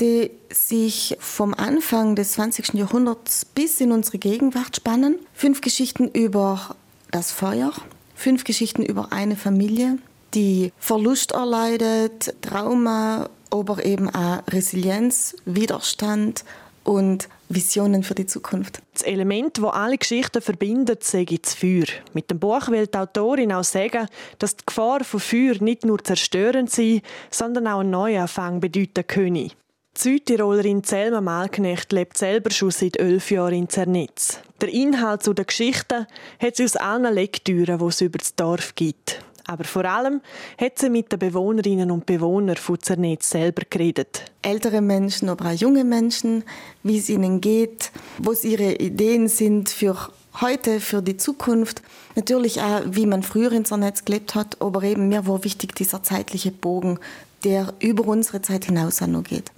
die 0.00 0.30
sich 0.50 1.14
vom 1.20 1.52
Anfang 1.52 2.16
des 2.16 2.32
20. 2.32 2.72
Jahrhunderts 2.72 3.44
bis 3.44 3.82
in 3.82 3.92
unsere 3.92 4.16
Gegenwart 4.16 4.76
spannen. 4.76 5.18
Fünf 5.34 5.60
Geschichten 5.60 6.08
über 6.08 6.74
das 7.10 7.32
Feuer, 7.32 7.72
fünf 8.14 8.44
Geschichten 8.44 8.82
über 8.82 9.12
eine 9.12 9.36
Familie, 9.36 9.98
die 10.34 10.72
Verlust 10.78 11.32
erleidet, 11.32 12.34
Trauma, 12.42 13.30
aber 13.50 13.84
eben 13.84 14.10
auch 14.10 14.42
Resilienz, 14.48 15.36
Widerstand 15.44 16.44
und 16.84 17.28
Visionen 17.48 18.02
für 18.02 18.14
die 18.14 18.26
Zukunft. 18.26 18.82
Das 18.92 19.02
Element, 19.02 19.58
das 19.58 19.64
alle 19.64 19.96
Geschichten 19.96 20.42
verbindet, 20.42 21.02
sei 21.02 21.24
das 21.24 21.54
Feuer. 21.54 21.86
Mit 22.12 22.30
dem 22.30 22.38
Buch 22.38 22.68
will 22.68 22.86
die 22.86 22.98
Autorin 22.98 23.52
auch 23.52 23.64
sagen, 23.64 24.06
dass 24.38 24.56
die 24.56 24.66
Gefahr 24.66 25.02
von 25.04 25.20
Feuer 25.20 25.54
nicht 25.60 25.84
nur 25.84 26.02
zerstörend 26.02 26.70
sei, 26.70 27.02
sondern 27.30 27.66
auch 27.66 27.80
einen 27.80 27.90
Neuanfang 27.90 28.60
bedeuten 28.60 29.06
könne. 29.06 29.50
Die 29.98 30.02
Südtirolerin 30.02 30.84
Selma 30.84 31.20
Malknecht 31.20 31.90
lebt 31.90 32.16
selber 32.16 32.52
schon 32.52 32.70
seit 32.70 32.98
elf 32.98 33.32
Jahren 33.32 33.54
in 33.54 33.68
Zernitz. 33.68 34.38
Der 34.60 34.68
Inhalt 34.68 35.24
zu 35.24 35.34
den 35.34 35.44
Geschichten 35.44 36.06
hat 36.38 36.54
sie 36.54 36.62
aus 36.62 36.76
allen 36.76 37.12
Lektüren, 37.12 37.80
die 37.80 37.84
es 37.84 38.00
über 38.00 38.18
das 38.18 38.36
Dorf 38.36 38.76
gibt. 38.76 39.20
Aber 39.48 39.64
vor 39.64 39.84
allem 39.86 40.20
hat 40.56 40.78
sie 40.78 40.88
mit 40.88 41.10
den 41.10 41.18
Bewohnerinnen 41.18 41.90
und 41.90 42.06
Bewohnern 42.06 42.54
von 42.54 42.80
Zernetz 42.80 43.30
selber 43.30 43.62
geredet. 43.68 44.30
Ältere 44.40 44.82
Menschen, 44.82 45.28
aber 45.30 45.46
auch 45.46 45.58
junge 45.58 45.82
Menschen, 45.82 46.44
wie 46.84 46.98
es 46.98 47.08
ihnen 47.08 47.40
geht, 47.40 47.90
was 48.18 48.44
ihre 48.44 48.74
Ideen 48.74 49.26
sind 49.26 49.68
für 49.68 49.96
heute, 50.40 50.78
für 50.78 51.02
die 51.02 51.16
Zukunft. 51.16 51.82
Natürlich 52.14 52.60
auch, 52.60 52.82
wie 52.86 53.06
man 53.06 53.24
früher 53.24 53.50
in 53.50 53.64
Zernetz 53.64 54.04
gelebt 54.04 54.36
hat, 54.36 54.62
aber 54.62 54.84
eben 54.84 55.08
mir 55.08 55.26
war 55.26 55.42
wichtig 55.42 55.74
dieser 55.74 56.04
zeitliche 56.04 56.52
Bogen, 56.52 57.00
der 57.42 57.74
über 57.80 58.06
unsere 58.06 58.42
Zeit 58.42 58.66
hinaus 58.66 59.02
auch 59.02 59.08
noch 59.08 59.24
geht. 59.24 59.50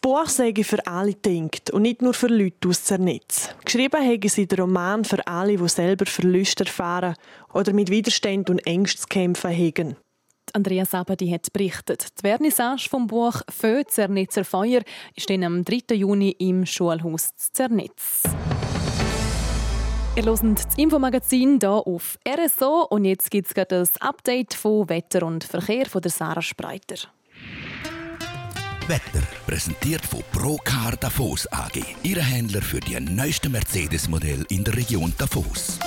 Das 0.00 0.12
Buch 0.12 0.26
sei 0.28 0.54
für 0.62 0.86
alle 0.86 1.14
denkt 1.14 1.70
und 1.70 1.82
nicht 1.82 2.02
nur 2.02 2.14
für 2.14 2.28
Leute 2.28 2.68
aus 2.68 2.84
Zernitz. 2.84 3.48
Geschrieben 3.64 4.00
haben 4.00 4.28
sie 4.28 4.46
den 4.46 4.60
Roman 4.60 5.04
für 5.04 5.26
alle, 5.26 5.56
die 5.56 5.68
selber 5.68 6.06
Verluste 6.06 6.64
erfahren 6.64 7.16
oder 7.52 7.72
mit 7.72 7.90
Widerstand 7.90 8.48
und 8.48 8.64
Ängsten 8.64 9.00
zu 9.02 9.08
kämpfen 9.08 9.50
haben. 9.50 9.96
Andrea 10.52 10.84
Sabadi 10.84 11.28
hat 11.30 11.52
berichtet. 11.52 12.06
Die 12.16 12.28
Vernissage 12.28 12.88
vom 12.88 13.08
Buch 13.08 13.42
«Fö 13.50 13.82
Zernitzer 13.84 14.44
Feuer» 14.44 14.82
ist 15.16 15.28
dann 15.30 15.42
am 15.42 15.64
3. 15.64 15.96
Juni 15.96 16.30
im 16.38 16.64
Schulhaus 16.64 17.30
Zernitz. 17.36 18.22
Ihr 20.14 20.24
hört 20.24 20.42
das 20.42 20.76
Infomagazin 20.76 21.58
hier 21.60 21.70
auf 21.70 22.18
RSO 22.26 22.86
und 22.88 23.04
jetzt 23.04 23.32
gibt 23.32 23.48
es 23.48 23.66
das 23.68 24.00
Update 24.00 24.54
von 24.54 24.88
Wetter 24.88 25.26
und 25.26 25.42
Verkehr 25.42 25.86
von 25.86 26.02
Sarah 26.04 26.40
Spreiter. 26.40 27.08
Wetter 28.88 29.22
präsentiert 29.46 30.04
von 30.06 30.22
Procar 30.32 30.96
Davos 30.96 31.46
AG, 31.52 31.82
Ihre 32.02 32.22
Händler 32.22 32.62
für 32.62 32.80
die 32.80 32.98
neuesten 32.98 33.52
Mercedes-Modell 33.52 34.46
in 34.48 34.64
der 34.64 34.76
Region 34.76 35.12
Davos. 35.18 35.78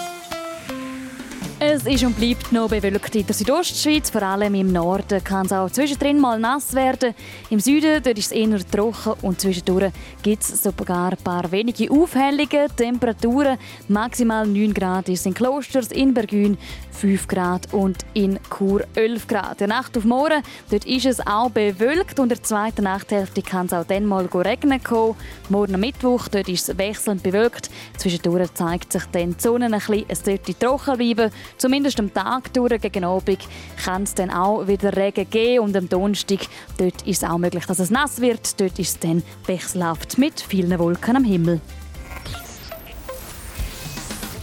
Es 1.63 1.86
ist 1.86 2.03
und 2.03 2.18
bleibt 2.18 2.51
noch 2.51 2.70
bewölkt 2.70 3.15
in 3.15 3.27
der 3.27 3.36
Südostschweiz. 3.36 4.10
Vor 4.10 4.24
allem 4.24 4.56
im 4.56 4.72
Norden 4.72 5.24
kann 5.24 5.46
es 5.46 5.53
auch 5.53 5.70
zwischendrin 5.70 6.20
mal 6.20 6.39
nass 6.39 6.74
werden. 6.74 7.13
Im 7.51 7.60
Süden 7.60 8.01
dort 8.01 8.18
ist 8.18 8.25
es 8.25 8.32
eher 8.32 8.58
trocken 8.72 9.13
und 9.22 9.39
zwischendurch 9.39 9.91
gibt 10.24 10.41
es 10.41 10.63
sogar 10.63 11.12
ein 11.12 11.18
paar 11.24 11.51
wenige 11.51 11.91
Aufhellungen. 11.91 12.75
Temperaturen 12.75 13.60
maximal 13.89 14.48
9 14.48 14.74
Grad 14.74 15.08
ist 15.08 15.27
in 15.27 15.36
Klosters, 15.36 15.91
in 15.91 16.15
Bergün 16.15 16.58
5 16.94 17.27
Grad 17.27 17.72
und 17.72 18.00
in 18.15 18.39
Chur 18.58 18.82
11 18.96 19.27
Grad. 19.27 19.60
Der 19.60 19.68
Nacht 19.68 19.96
auf 19.96 20.03
morgen 20.03 20.41
dort 20.72 20.86
ist 20.86 21.06
es 21.06 21.20
auch 21.27 21.51
bewölkt 21.51 22.18
und 22.20 22.32
in 22.32 22.38
der 22.38 22.44
zweiten 22.44 22.86
Nachthälfte 22.86 23.44
kann 23.44 23.68
es 23.68 23.74
auch 23.74 23.86
dann 23.86 24.08
mal 24.08 24.25
regnen 24.25 24.84
kommen. 24.84 25.15
Morgen 25.50 25.80
Mittwoch 25.80 26.27
dort 26.27 26.50
ist 26.50 26.70
es 26.70 26.77
wechselnd 26.80 27.22
bewölkt. 27.22 27.70
Zwischendurch 27.98 28.51
zeigt 28.56 28.91
sich 28.91 29.03
dann 29.12 29.36
die 29.38 29.41
Sonne 29.41 29.65
ein 29.65 29.72
bisschen. 29.74 30.06
Es 30.08 30.25
sollte 30.25 30.58
trocken 30.58 30.98
bleiben. 30.98 31.32
Zumindest 31.58 32.00
am 32.00 32.13
Tag 32.13 32.53
durch 32.53 32.81
gegen 32.81 33.03
Abend 33.03 33.39
kann 33.84 34.03
es 34.03 34.15
dann 34.15 34.29
auch 34.29 34.67
wieder 34.67 34.96
Regen 34.96 35.29
geben 35.29 35.65
und 35.65 35.75
am 35.75 35.88
Donnerstag 35.88 36.39
dort 36.77 37.08
ist 37.08 37.24
es 37.24 37.29
auch 37.29 37.38
möglich, 37.38 37.65
dass 37.65 37.79
es 37.79 37.89
nass 37.89 38.22
wird. 38.22 38.60
Dort 38.60 38.77
ist 38.79 38.89
es 38.89 39.00
dann 39.00 39.24
wechselhaft 39.46 40.17
mit 40.17 40.41
vielen 40.41 40.77
Wolken 40.79 41.15
am 41.15 41.24
Himmel. 41.24 41.62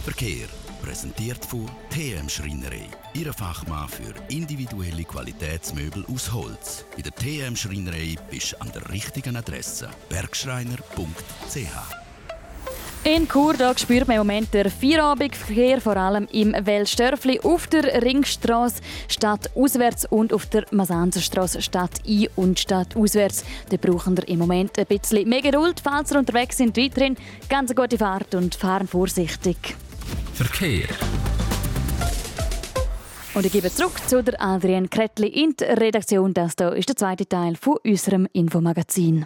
Verkehr 0.03 0.47
präsentiert 0.81 1.45
von 1.45 1.69
TM 1.89 2.27
Schreinerei. 2.27 2.87
Ihre 3.13 3.33
Fachmann 3.33 3.89
für 3.89 4.13
individuelle 4.33 5.03
Qualitätsmöbel 5.03 6.05
aus 6.11 6.31
Holz. 6.33 6.85
Bei 6.95 7.01
der 7.01 7.13
TM 7.13 7.55
Schreinerei 7.55 8.15
bist 8.29 8.53
du 8.53 8.61
an 8.61 8.71
der 8.73 8.89
richtigen 8.89 9.35
Adresse. 9.35 9.89
bergschreiner.ch 10.09 12.08
in 13.03 13.27
Chur 13.27 13.55
spürt 13.77 14.07
man 14.07 14.17
im 14.17 14.27
Moment 14.27 14.53
den 14.53 14.69
Feierabendverkehr, 14.69 15.81
vor 15.81 15.97
allem 15.97 16.27
im 16.31 16.53
Welsdörfli, 16.53 17.39
auf 17.41 17.67
der 17.67 18.01
Ringstraße 18.01 18.81
statt 19.07 19.49
auswärts 19.55 20.05
und 20.05 20.33
auf 20.33 20.45
der 20.47 20.65
Masanzerstraße 20.71 21.61
statt 21.61 22.01
ein- 22.07 22.27
und 22.35 22.59
statt 22.59 22.95
auswärts. 22.95 23.45
Da 23.69 23.77
brauchen 23.77 24.17
wir 24.17 24.27
im 24.27 24.39
Moment 24.39 24.77
ein 24.77 24.85
bisschen 24.85 25.27
mehr 25.27 25.41
Geduld, 25.41 25.79
falls 25.83 26.11
ihr 26.11 26.19
unterwegs 26.19 26.57
sind. 26.57 26.77
Weiterhin 26.77 27.15
ganz 27.47 27.71
eine 27.71 27.81
gute 27.81 27.97
Fahrt 27.97 28.35
und 28.35 28.55
fahren 28.55 28.87
vorsichtig. 28.87 29.57
Verkehr. 30.33 30.87
Und 33.33 33.45
ich 33.45 33.51
gebe 33.51 33.71
zurück 33.71 33.99
zu 34.07 34.23
der 34.23 34.41
Adrienne 34.41 34.87
Kretli 34.87 35.27
in 35.27 35.55
der 35.55 35.79
Redaktion. 35.79 36.33
Das 36.33 36.53
hier 36.57 36.73
ist 36.73 36.89
der 36.89 36.95
zweite 36.95 37.27
Teil 37.27 37.55
von 37.55 37.77
unserem 37.85 38.27
Infomagazin. 38.33 39.25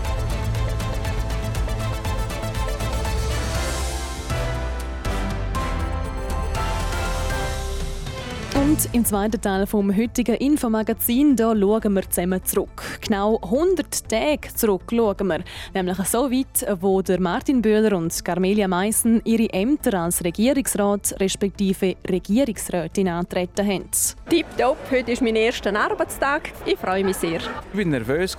Und 8.71 8.87
im 8.93 9.03
zweiten 9.03 9.41
Teil 9.41 9.67
vom 9.67 9.93
heutigen 9.93 10.35
Infomagazin 10.35 11.35
da 11.35 11.53
schauen 11.53 11.93
wir 11.93 12.09
zusammen 12.09 12.41
zurück. 12.45 12.81
Genau 13.01 13.37
100 13.43 14.09
Tage 14.09 14.47
zurück 14.55 14.83
schauen 14.89 15.27
wir. 15.27 15.43
Nämlich 15.73 15.97
so 16.05 16.31
weit, 16.31 16.65
wo 16.79 17.01
der 17.01 17.19
Martin 17.19 17.61
Böhler 17.61 17.97
und 17.97 18.23
Carmelia 18.23 18.69
Meissen 18.69 19.21
ihre 19.25 19.51
Ämter 19.51 19.99
als 19.99 20.23
Regierungsrat 20.23 21.19
respektive 21.19 21.97
Regierungsrätin 22.09 23.09
antreten 23.09 23.67
haben. 23.67 23.89
Tipptopp, 24.29 24.77
heute 24.89 25.11
ist 25.11 25.21
mein 25.21 25.35
erster 25.35 25.77
Arbeitstag. 25.77 26.53
Ich 26.65 26.79
freue 26.79 27.03
mich 27.03 27.17
sehr. 27.17 27.41
Ich 27.73 27.77
war 27.77 27.83
nervös. 27.83 28.37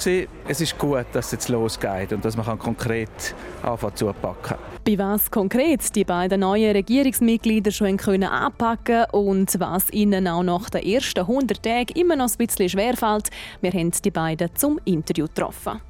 Es 0.48 0.60
ist 0.62 0.78
gut, 0.78 1.04
dass 1.12 1.26
es 1.26 1.32
jetzt 1.32 1.48
losgeht 1.50 2.10
und 2.10 2.24
dass 2.24 2.38
man 2.38 2.58
konkret 2.58 3.34
anfangen 3.62 3.96
zu 3.96 4.06
packen 4.06 4.56
Bei 4.86 4.96
was 4.96 5.30
konkret 5.30 5.94
die 5.94 6.04
beiden 6.04 6.40
neuen 6.40 6.72
Regierungsmitglieder 6.72 7.70
schon 7.70 7.98
können 7.98 8.24
anpacken 8.24 9.04
und 9.12 9.60
was 9.60 9.92
ihnen 9.92 10.21
auch 10.26 10.42
nach 10.42 10.70
den 10.70 10.82
ersten 10.82 11.20
100 11.20 11.62
Tagen 11.62 11.94
immer 11.94 12.16
noch 12.16 12.30
ein 12.30 12.46
bisschen 12.46 12.68
schwerfällt, 12.68 13.30
wir 13.60 13.72
haben 13.72 13.90
die 13.90 14.10
beiden 14.10 14.54
zum 14.54 14.80
Interview 14.84 15.26
getroffen. 15.26 15.80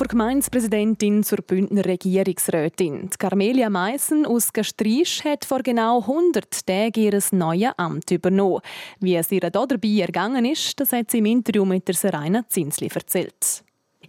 Von 0.00 0.08
Gemeindepräsidentin 0.08 1.22
zur 1.22 1.42
Bündner 1.42 1.84
Regierungsrätin. 1.84 3.10
Carmelia 3.18 3.68
Meissen 3.68 4.24
aus 4.24 4.50
Gastrisch 4.50 5.22
hat 5.24 5.44
vor 5.44 5.62
genau 5.62 6.00
100 6.00 6.66
Tagen 6.66 7.00
ihr 7.02 7.20
neues 7.32 7.72
Amt 7.76 8.10
übernommen. 8.10 8.62
Wie 8.98 9.16
es 9.16 9.30
ihr 9.30 9.42
dabei 9.42 10.00
ergangen 10.00 10.46
ist, 10.46 10.80
das 10.80 10.92
hat 10.92 11.10
sie 11.10 11.18
im 11.18 11.26
Interview 11.26 11.66
mit 11.66 11.86
der 11.86 11.94
Serena 11.94 12.48
Zinsli 12.48 12.88
erzählt. 12.94 13.62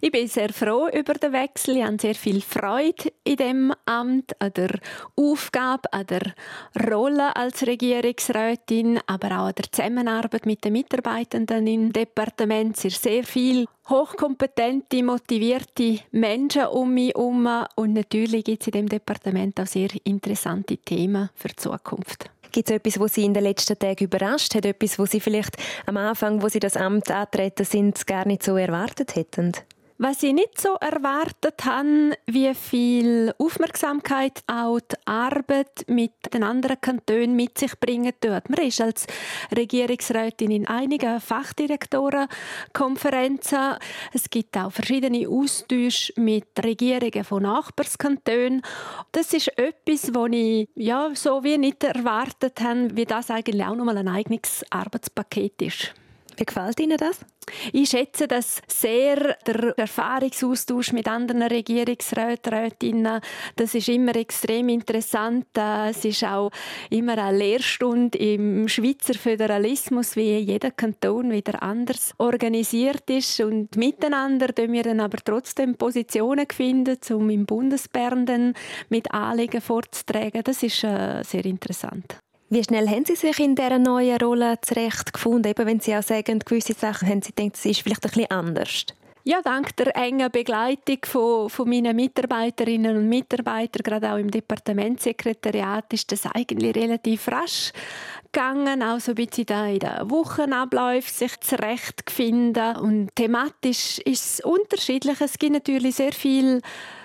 Ich 0.04 0.10
bin 0.10 0.26
sehr 0.26 0.52
froh 0.52 0.88
über 0.88 1.14
den 1.14 1.32
Wechsel. 1.32 1.76
Ich 1.76 1.84
habe 1.84 1.96
sehr 2.00 2.16
viel 2.16 2.40
Freude 2.40 3.12
in 3.22 3.36
dem 3.36 3.72
Amt, 3.86 4.32
an 4.40 4.52
der 4.52 4.80
Aufgabe, 5.14 5.92
an 5.92 6.06
der 6.08 6.34
Rolle 6.90 7.36
als 7.36 7.64
Regierungsrätin, 7.64 8.98
aber 9.06 9.28
auch 9.28 9.46
an 9.46 9.54
der 9.56 9.70
Zusammenarbeit 9.70 10.44
mit 10.44 10.64
den 10.64 10.72
Mitarbeitenden 10.72 11.68
im 11.68 11.92
Departement. 11.92 12.74
Es 12.74 12.82
sind 12.82 12.94
sehr 12.94 13.22
viele 13.22 13.66
hochkompetente, 13.88 15.04
motivierte 15.04 16.00
Menschen 16.10 16.66
um 16.66 16.92
mich 16.94 17.12
herum 17.14 17.48
und 17.76 17.92
natürlich 17.92 18.42
gibt 18.42 18.62
es 18.62 18.66
in 18.66 18.72
dem 18.72 18.88
Departement 18.88 19.60
auch 19.60 19.68
sehr 19.68 19.90
interessante 20.02 20.78
Themen 20.78 21.30
für 21.36 21.46
die 21.46 21.56
Zukunft. 21.56 22.28
Gibt 22.50 22.68
es 22.68 22.74
etwas, 22.74 22.98
was 22.98 23.14
Sie 23.14 23.24
in 23.24 23.34
den 23.34 23.44
letzten 23.44 23.78
Tagen 23.78 24.04
überrascht 24.04 24.56
hat? 24.56 24.66
Etwas, 24.66 24.98
was 24.98 25.12
Sie 25.12 25.20
vielleicht 25.20 25.56
am 25.86 25.96
Anfang, 25.96 26.42
wo 26.42 26.48
Sie 26.48 26.58
das 26.58 26.76
Amt 26.76 27.08
antreten 27.08 27.64
sind, 27.64 28.04
gar 28.08 28.26
nicht 28.26 28.42
so 28.42 28.56
erwartet 28.56 29.14
hätten? 29.14 29.52
Was 30.04 30.24
ich 30.24 30.32
nicht 30.32 30.60
so 30.60 30.74
erwartet 30.80 31.64
habe, 31.64 32.18
wie 32.26 32.52
viel 32.56 33.32
Aufmerksamkeit 33.38 34.42
auch 34.48 34.80
die 34.80 34.96
Arbeit 35.04 35.84
mit 35.86 36.10
den 36.34 36.42
anderen 36.42 36.80
Kantonen 36.80 37.36
mit 37.36 37.56
sich 37.56 37.78
bringen 37.78 38.12
tut. 38.20 38.50
Man 38.50 38.66
ist 38.66 38.80
als 38.80 39.06
Regierungsrätin 39.56 40.50
in 40.50 40.66
einigen 40.66 41.20
Fachdirektorenkonferenzen. 41.20 43.76
Es 44.12 44.28
gibt 44.28 44.56
auch 44.56 44.72
verschiedene 44.72 45.28
Austausche 45.28 46.12
mit 46.16 46.48
Regierungen 46.60 47.22
von 47.22 47.44
Nachbarskantonen. 47.44 48.62
Das 49.12 49.32
ist 49.32 49.56
etwas, 49.56 50.12
was 50.12 50.30
ich 50.32 50.68
ja, 50.74 51.10
so 51.14 51.44
wie 51.44 51.58
nicht 51.58 51.84
erwartet 51.84 52.60
habe, 52.60 52.96
wie 52.96 53.04
das 53.04 53.30
eigentlich 53.30 53.64
auch 53.64 53.76
nochmal 53.76 53.98
ein 53.98 54.08
eigenes 54.08 54.64
Arbeitspaket 54.68 55.62
ist. 55.62 55.94
Wie 56.36 56.44
gefällt 56.44 56.80
Ihnen 56.80 56.96
das? 56.96 57.20
Ich 57.72 57.90
schätze 57.90 58.28
das 58.28 58.62
sehr, 58.68 59.36
der 59.46 59.76
Erfahrungsaustausch 59.76 60.92
mit 60.92 61.08
anderen 61.08 61.42
Regierungsräten, 61.42 62.52
Rätinnen, 62.52 63.20
das 63.56 63.74
ist 63.74 63.88
immer 63.88 64.14
extrem 64.16 64.68
interessant. 64.68 65.46
Es 65.54 66.04
ist 66.04 66.24
auch 66.24 66.50
immer 66.90 67.18
eine 67.18 67.36
Lehrstunde 67.36 68.16
im 68.18 68.68
Schweizer 68.68 69.14
Föderalismus, 69.14 70.16
wie 70.16 70.38
jeder 70.38 70.70
Kanton 70.70 71.30
wieder 71.30 71.62
anders 71.62 72.14
organisiert 72.18 73.10
ist 73.10 73.40
und 73.40 73.76
miteinander 73.76 74.48
können 74.52 74.72
wir 74.72 74.84
dann 74.84 75.00
aber 75.00 75.18
trotzdem 75.18 75.76
Positionen 75.76 76.46
finden, 76.52 76.98
um 77.10 77.28
im 77.30 77.44
Bundesbern 77.44 78.54
mit 78.88 79.12
Anliegen 79.12 79.60
vorzutragen. 79.60 80.42
Das 80.44 80.62
ist 80.62 80.84
äh, 80.84 81.22
sehr 81.24 81.44
interessant. 81.44 82.16
Wie 82.52 82.62
schnell 82.62 82.86
haben 82.86 83.06
Sie 83.06 83.16
sich 83.16 83.40
in 83.40 83.54
dieser 83.54 83.78
neuen 83.78 84.18
Rolle 84.18 84.60
zurechtgefunden? 84.60 85.50
Eben 85.50 85.66
wenn 85.66 85.80
Sie 85.80 85.96
auch 85.96 86.02
sagen, 86.02 86.38
gewisse 86.38 86.74
Sachen 86.74 87.08
haben 87.08 87.22
Sie 87.22 87.32
gedacht, 87.32 87.54
es 87.54 87.64
ist 87.64 87.80
vielleicht 87.80 88.04
ein 88.04 88.10
bisschen 88.10 88.30
anders. 88.30 88.84
Ja, 89.24 89.40
dank 89.40 89.74
der 89.76 89.96
engen 89.96 90.30
Begleitung 90.30 90.98
von, 91.04 91.48
von 91.48 91.66
meinen 91.66 91.96
Mitarbeiterinnen 91.96 92.94
und 92.94 93.08
Mitarbeitern, 93.08 93.82
gerade 93.82 94.12
auch 94.12 94.18
im 94.18 94.30
Departementssekretariat, 94.30 95.90
ist 95.94 96.12
das 96.12 96.26
eigentlich 96.26 96.76
relativ 96.76 97.26
rasch 97.28 97.72
gegangen, 98.30 98.82
auch 98.82 99.00
so 99.00 99.12
ein 99.12 99.14
bisschen 99.14 99.46
da 99.46 99.64
in 99.64 99.78
den 99.78 100.10
Wochenabläufen 100.10 101.10
sich 101.10 101.40
zurechtfinden. 101.40 102.76
Und 102.76 103.16
thematisch 103.16 103.98
ist 104.00 104.40
es 104.40 104.40
unterschiedlich. 104.44 105.22
Es 105.22 105.38
gibt 105.38 105.54
natürlich 105.54 105.94
sehr 105.94 106.12
viele 106.12 106.60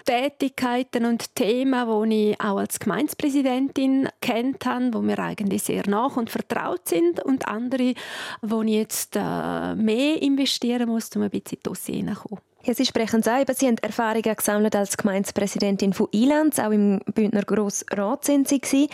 Tätigkeiten 0.08 1.06
und 1.06 1.36
Themen, 1.36 2.10
die 2.10 2.32
ich 2.32 2.42
auch 2.42 2.58
als 2.58 2.80
Gemeindepräsidentin 2.80 4.08
kennt 4.22 4.66
habe, 4.66 4.94
wo 4.94 5.02
mir 5.02 5.20
eigentlich 5.20 5.64
sehr 5.64 5.84
nach 5.88 6.16
und 6.16 6.30
vertraut 6.30 6.88
sind 6.88 7.24
und 7.24 7.46
andere, 7.48 7.94
wo 8.42 8.62
ich 8.62 8.72
jetzt 8.72 9.18
äh, 9.18 9.76
mehr 9.76 10.22
investieren 10.22 10.88
muss, 10.88 11.14
um 11.16 11.24
ein 11.24 11.30
bisschen 11.30 11.60
Dossier 11.62 11.96
hineinzukommen. 11.96 12.42
Ja, 12.64 12.74
Sie 12.74 12.86
sprechen 12.86 13.20
es 13.20 13.28
an, 13.28 13.46
Sie 13.54 13.68
haben 13.68 13.78
Erfahrungen 13.80 14.36
gesammelt 14.36 14.76
als 14.78 14.96
Gemeindepräsidentin 14.96 15.92
von 15.92 16.08
Ilanz, 16.12 16.58
auch 16.60 16.72
im 16.72 17.00
Bündner 17.14 17.44
Grossrat 17.44 18.24
sind 18.24 18.48
Sie 18.48 18.60
gewesen. 18.60 18.90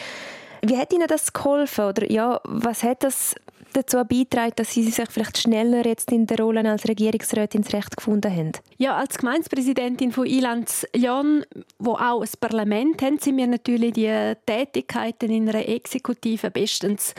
Wie 0.63 0.77
hat 0.77 0.93
Ihnen 0.93 1.08
das 1.08 1.32
geholfen? 1.32 1.86
Oder 1.86 2.12
ja, 2.12 2.39
was 2.43 2.84
hat 2.84 3.03
das 3.03 3.36
dazu 3.73 3.97
beitragen, 4.05 4.53
dass 4.55 4.73
Sie 4.73 4.83
sich 4.83 5.09
vielleicht 5.09 5.37
schneller 5.37 5.85
jetzt 5.85 6.11
in 6.11 6.27
der 6.27 6.37
Rolle 6.37 6.69
als 6.69 6.87
Regierungsrätin 6.87 7.63
Recht 7.63 7.97
gefunden 7.97 8.31
haben? 8.31 8.51
Ja, 8.77 8.97
als 8.97 9.17
Gemeindepräsidentin 9.17 10.11
von 10.11 10.25
Ilanz 10.25 10.85
Lyon, 10.95 11.45
wo 11.79 11.93
auch 11.93 12.21
ein 12.21 12.29
Parlament 12.39 13.01
haben, 13.01 13.19
sind 13.19 13.35
mir 13.35 13.47
natürlich 13.47 13.93
die 13.93 14.33
Tätigkeiten 14.45 15.31
in 15.31 15.49
einer 15.49 15.67
Exekutive 15.67 16.51
bestens 16.51 17.13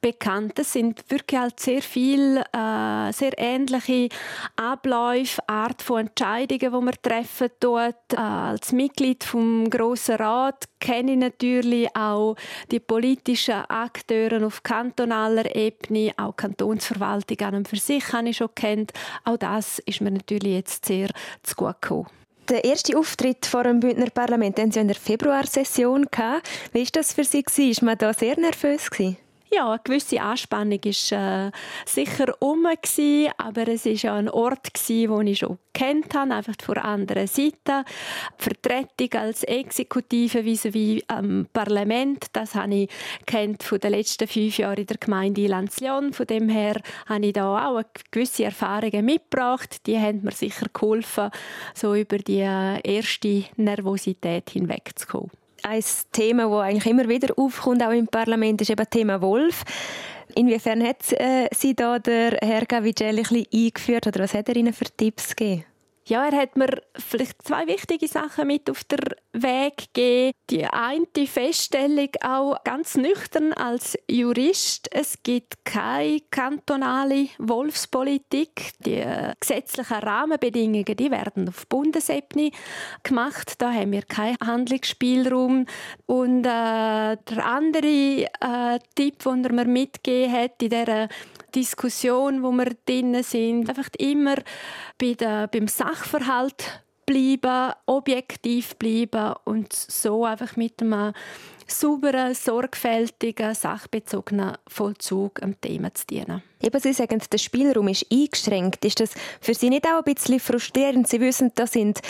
bekannt. 0.00 0.58
Es 0.58 0.72
sind 0.72 1.04
wirklich 1.08 1.40
halt 1.40 1.60
sehr 1.60 1.82
viel, 1.82 2.38
äh, 2.38 3.12
sehr 3.12 3.32
ähnliche 3.38 4.08
Abläufe, 4.56 5.40
Art 5.48 5.82
von 5.82 6.00
Entscheidungen, 6.00 6.60
die 6.60 6.84
man 6.84 6.94
treffen 7.02 7.48
dort. 7.60 8.12
Äh, 8.12 8.16
als 8.16 8.72
Mitglied 8.72 9.24
vom 9.24 9.68
Grossen 9.70 10.16
Rat 10.16 10.64
kenne 10.80 11.12
ich 11.12 11.18
natürlich 11.18 11.94
auch 11.94 12.36
die 12.70 12.80
politischen 12.80 13.64
Akteure 13.68 14.44
auf 14.46 14.62
kantonaler 14.62 15.54
Ebene 15.54 15.99
Ebene, 16.00 16.18
auch 16.18 16.36
Kantonsverwaltung 16.36 17.40
an 17.40 17.64
für 17.64 17.76
sich 17.76 18.12
habe 18.12 18.28
ich 18.28 18.38
schon 18.38 18.54
kennt. 18.54 18.92
Auch 19.24 19.36
das 19.36 19.78
ist 19.80 20.00
mir 20.00 20.10
natürlich 20.10 20.54
jetzt 20.54 20.86
sehr 20.86 21.08
zu 21.42 21.54
gut 21.54 21.80
gekommen. 21.80 22.06
Der 22.48 22.64
erste 22.64 22.98
Auftritt 22.98 23.46
vor 23.46 23.62
dem 23.62 23.78
Bündner 23.78 24.10
Parlament 24.10 24.58
hatten 24.58 24.72
Sie 24.72 24.80
in 24.80 24.88
der 24.88 24.96
Februarsession. 24.96 26.06
Wie 26.72 26.80
war 26.80 26.88
das 26.92 27.12
für 27.12 27.24
Sie? 27.24 27.44
War 27.44 27.84
man 27.84 27.98
da 27.98 28.12
sehr 28.12 28.38
nervös? 28.38 28.90
Gewesen? 28.90 29.16
Ja, 29.52 29.68
eine 29.70 29.80
gewisse 29.82 30.20
Anspannung 30.20 30.78
war 30.84 31.46
äh, 31.46 31.50
sicher 31.84 32.36
um, 32.38 32.66
aber 32.66 33.68
es 33.68 33.84
war 33.84 33.92
ja 33.92 34.14
ein 34.14 34.28
Ort, 34.30 34.72
gewesen, 34.72 35.16
den 35.16 35.26
ich 35.26 35.38
schon 35.40 35.58
kennt 35.72 36.14
habe, 36.14 36.32
einfach 36.32 36.54
von 36.62 36.76
der 36.76 36.84
anderen 36.84 37.26
Seite. 37.26 37.84
Die 38.38 38.42
Vertretung 38.44 39.20
als 39.20 39.42
Exekutive 39.42 40.44
vis-à-vis 40.44 41.02
am 41.08 41.48
Parlament, 41.52 42.26
das 42.32 42.54
habe 42.54 42.74
ich 42.74 42.90
kennt 43.26 43.64
von 43.64 43.80
den 43.80 43.90
letzten 43.90 44.28
fünf 44.28 44.56
Jahren 44.58 44.78
in 44.78 44.86
der 44.86 44.98
Gemeinde 44.98 45.48
Lanzion. 45.48 46.12
Von 46.12 46.26
dem 46.28 46.48
her 46.48 46.80
habe 47.06 47.26
ich 47.26 47.32
da 47.32 47.66
auch 47.66 47.82
gewisse 48.12 48.44
Erfahrungen 48.44 49.04
mitgebracht. 49.04 49.84
Die 49.88 49.98
haben 49.98 50.22
mir 50.22 50.30
sicher 50.30 50.66
geholfen, 50.72 51.30
so 51.74 51.96
über 51.96 52.18
die 52.18 52.40
äh, 52.40 52.80
erste 52.84 53.46
Nervosität 53.56 54.50
hinwegzukommen 54.50 55.39
ein 55.64 55.84
Thema, 56.12 56.48
das 56.48 56.62
eigentlich 56.62 56.86
immer 56.86 57.08
wieder 57.08 57.34
aufkommt, 57.36 57.82
auch 57.82 57.90
im 57.90 58.06
Parlament, 58.06 58.60
ist 58.60 58.70
eben 58.70 58.76
das 58.76 58.90
Thema 58.90 59.20
Wolf. 59.20 59.64
Inwiefern 60.34 60.82
hat 60.82 61.12
äh, 61.12 61.48
Sie 61.52 61.74
da 61.74 61.98
der 61.98 62.38
Herr 62.42 62.64
Gavigelli 62.64 63.48
eingeführt 63.52 64.06
oder 64.06 64.20
was 64.20 64.34
hat 64.34 64.48
er 64.48 64.56
Ihnen 64.56 64.72
für 64.72 64.84
Tipps 64.84 65.34
gegeben? 65.34 65.64
Ja, 66.06 66.26
er 66.26 66.36
hat 66.36 66.56
mir 66.56 66.82
vielleicht 66.96 67.42
zwei 67.42 67.66
wichtige 67.66 68.08
Sachen 68.08 68.46
mit 68.46 68.68
auf 68.70 68.82
den 68.84 68.98
Weg 69.32 69.92
gegeben. 69.92 70.32
Die 70.48 70.64
eine 70.64 71.26
Feststellung 71.26 72.08
auch 72.22 72.56
ganz 72.64 72.96
nüchtern 72.96 73.52
als 73.52 73.96
Jurist. 74.10 74.88
Es 74.92 75.22
gibt 75.22 75.64
keine 75.64 76.20
kantonale 76.30 77.28
Wolfspolitik. 77.38 78.72
Die 78.80 79.04
gesetzlichen 79.38 79.98
Rahmenbedingungen, 79.98 80.96
die 80.96 81.10
werden 81.10 81.48
auf 81.48 81.66
Bundesebene 81.68 82.50
gemacht. 83.02 83.54
Da 83.58 83.72
haben 83.72 83.92
wir 83.92 84.02
keinen 84.02 84.38
Handlungsspielraum. 84.44 85.66
Und 86.06 86.40
äh, 86.40 87.16
der 87.16 87.44
andere 87.44 88.24
äh, 88.24 88.78
Tipp, 88.94 89.22
den 89.22 89.44
er 89.44 89.52
mir 89.52 89.66
mitgegeben 89.66 90.32
hat 90.32 90.62
in 90.62 90.70
dieser 90.70 91.08
Diskussion, 91.50 92.42
wo 92.42 92.50
wir 92.52 92.72
drin 92.86 93.22
sind, 93.22 93.68
einfach 93.68 93.88
immer 93.98 94.36
bei 94.98 95.14
der, 95.14 95.48
beim 95.48 95.68
Sachverhalt 95.68 96.82
bleiben, 97.06 97.72
objektiv 97.86 98.76
bleiben 98.76 99.34
und 99.44 99.72
so 99.72 100.24
einfach 100.24 100.56
mit 100.56 100.80
einem 100.80 101.12
sauberen, 101.66 102.34
sorgfältigen, 102.34 103.54
sachbezogenen 103.54 104.56
Vollzug 104.68 105.42
am 105.42 105.60
Thema 105.60 105.92
zu 105.94 106.06
dienen. 106.06 106.42
Eben, 106.62 106.80
Sie 106.80 106.92
sagen, 106.92 107.20
der 107.32 107.38
Spielraum 107.38 107.88
ist 107.88 108.06
eingeschränkt. 108.12 108.84
Ist 108.84 109.00
das 109.00 109.14
für 109.40 109.54
Sie 109.54 109.70
nicht 109.70 109.86
auch 109.86 110.04
ein 110.04 110.14
bisschen 110.14 110.40
frustrierend? 110.40 111.08
Sie 111.08 111.20
wissen, 111.20 111.52
da 111.54 111.66
sind 111.66 112.00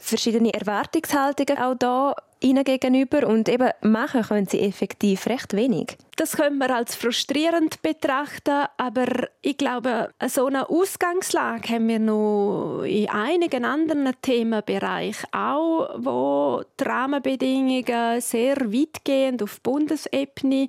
verschiedene 0.00 0.52
Erwartungshaltungen 0.52 1.58
auch 1.58 1.74
da 1.74 2.14
ihnen 2.40 2.64
gegenüber 2.64 3.26
und 3.26 3.48
eben 3.48 3.70
machen 3.82 4.22
können 4.22 4.46
sie 4.46 4.60
effektiv 4.60 5.26
recht 5.26 5.54
wenig. 5.54 5.96
Das 6.20 6.36
können 6.36 6.58
wir 6.58 6.76
als 6.76 6.96
frustrierend 6.96 7.80
betrachten, 7.80 8.66
aber 8.76 9.06
ich 9.40 9.56
glaube, 9.56 10.10
so 10.28 10.48
eine 10.48 10.68
Ausgangslage 10.68 11.70
haben 11.70 11.88
wir 11.88 11.98
noch 11.98 12.82
in 12.82 13.08
einigen 13.08 13.64
anderen 13.64 14.12
Themenbereichen 14.20 15.32
auch, 15.32 15.88
wo 15.96 16.62
die 16.78 16.84
Rahmenbedingungen 16.84 18.20
sehr 18.20 18.56
weitgehend 18.70 19.42
auf 19.42 19.62
Bundesebene 19.62 20.66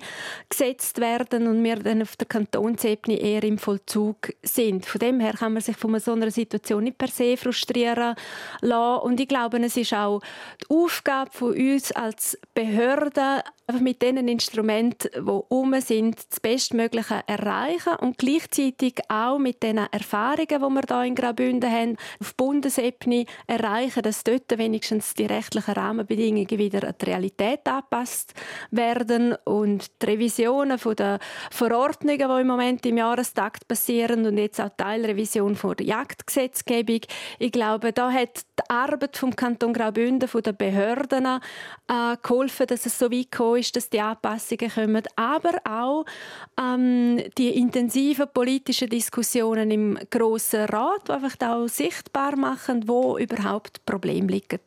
gesetzt 0.48 1.02
werden 1.02 1.46
und 1.46 1.62
wir 1.62 1.76
dann 1.76 2.00
auf 2.00 2.16
der 2.16 2.28
Kantonsebene 2.28 3.20
eher 3.20 3.42
im 3.42 3.58
Vollzug 3.58 4.32
sind. 4.42 4.86
Von 4.86 5.00
dem 5.00 5.20
her 5.20 5.34
kann 5.34 5.52
man 5.52 5.60
sich 5.60 5.76
von 5.76 6.00
so 6.00 6.12
einer 6.12 6.30
Situation 6.30 6.84
nicht 6.84 6.96
per 6.96 7.08
se 7.08 7.36
frustrieren 7.36 8.14
lassen 8.62 9.02
und 9.02 9.20
ich 9.20 9.28
glaube, 9.28 9.58
es 9.58 9.76
ist 9.76 9.92
auch 9.92 10.22
die 10.62 10.74
Aufgabe 10.74 11.30
von 11.30 11.52
uns 11.52 11.92
als 11.92 12.38
Behörde, 12.54 13.42
einfach 13.66 13.82
mit 13.82 14.02
den 14.02 14.28
Instrumenten, 14.28 15.10
die 15.14 15.41
um 15.48 15.80
sind, 15.80 16.18
das 16.30 16.40
Bestmögliche 16.40 17.22
erreichen 17.26 17.94
und 18.00 18.18
gleichzeitig 18.18 18.94
auch 19.08 19.38
mit 19.38 19.62
den 19.62 19.78
Erfahrungen, 19.78 20.46
die 20.48 20.58
wir 20.58 20.82
hier 20.88 21.04
in 21.04 21.14
Graubünden 21.14 21.70
haben, 21.70 21.96
auf 22.20 22.34
Bundesebene 22.36 23.26
erreichen, 23.46 24.02
dass 24.02 24.24
dort 24.24 24.56
wenigstens 24.56 25.14
die 25.14 25.26
rechtlichen 25.26 25.72
Rahmenbedingungen 25.72 26.50
wieder 26.50 26.88
an 26.88 26.94
die 27.00 27.04
Realität 27.04 27.66
angepasst 27.66 28.34
werden 28.70 29.34
und 29.44 29.90
die 30.02 30.06
Revisionen 30.06 30.78
der 30.96 31.18
Verordnungen, 31.50 32.18
die 32.18 32.40
im 32.40 32.46
Moment 32.46 32.86
im 32.86 32.98
Jahrestakt 32.98 33.66
passieren 33.68 34.26
und 34.26 34.38
jetzt 34.38 34.60
auch 34.60 34.70
Teilrevision 34.76 35.56
von 35.56 35.76
der 35.76 35.86
Jagdgesetzgebung. 35.86 37.00
Ich 37.38 37.52
glaube, 37.52 37.92
da 37.92 38.10
hat 38.10 38.42
die 38.58 38.70
Arbeit 38.70 39.16
vom 39.16 39.34
Kanton 39.34 39.72
Graubünden, 39.72 40.28
von 40.28 40.42
den 40.42 40.56
Behörden 40.56 41.26
äh, 41.26 42.16
geholfen, 42.22 42.66
dass 42.66 42.86
es 42.86 42.98
so 42.98 43.10
weit 43.10 43.30
gekommen 43.30 43.58
ist, 43.58 43.76
dass 43.76 43.90
die 43.90 44.00
Anpassungen 44.00 44.70
kommen, 44.70 45.02
aber 45.22 45.58
auch 45.64 46.04
ähm, 46.60 47.20
die 47.38 47.50
intensiven 47.50 48.26
politischen 48.32 48.88
Diskussionen 48.88 49.70
im 49.70 49.98
Grossen 50.10 50.64
Rat, 50.64 51.08
die 51.08 51.12
einfach 51.12 51.36
auch 51.40 51.68
sichtbar 51.68 52.36
machen, 52.36 52.88
wo 52.88 53.18
überhaupt 53.18 53.84
Probleme 53.86 54.28
liegen. 54.28 54.58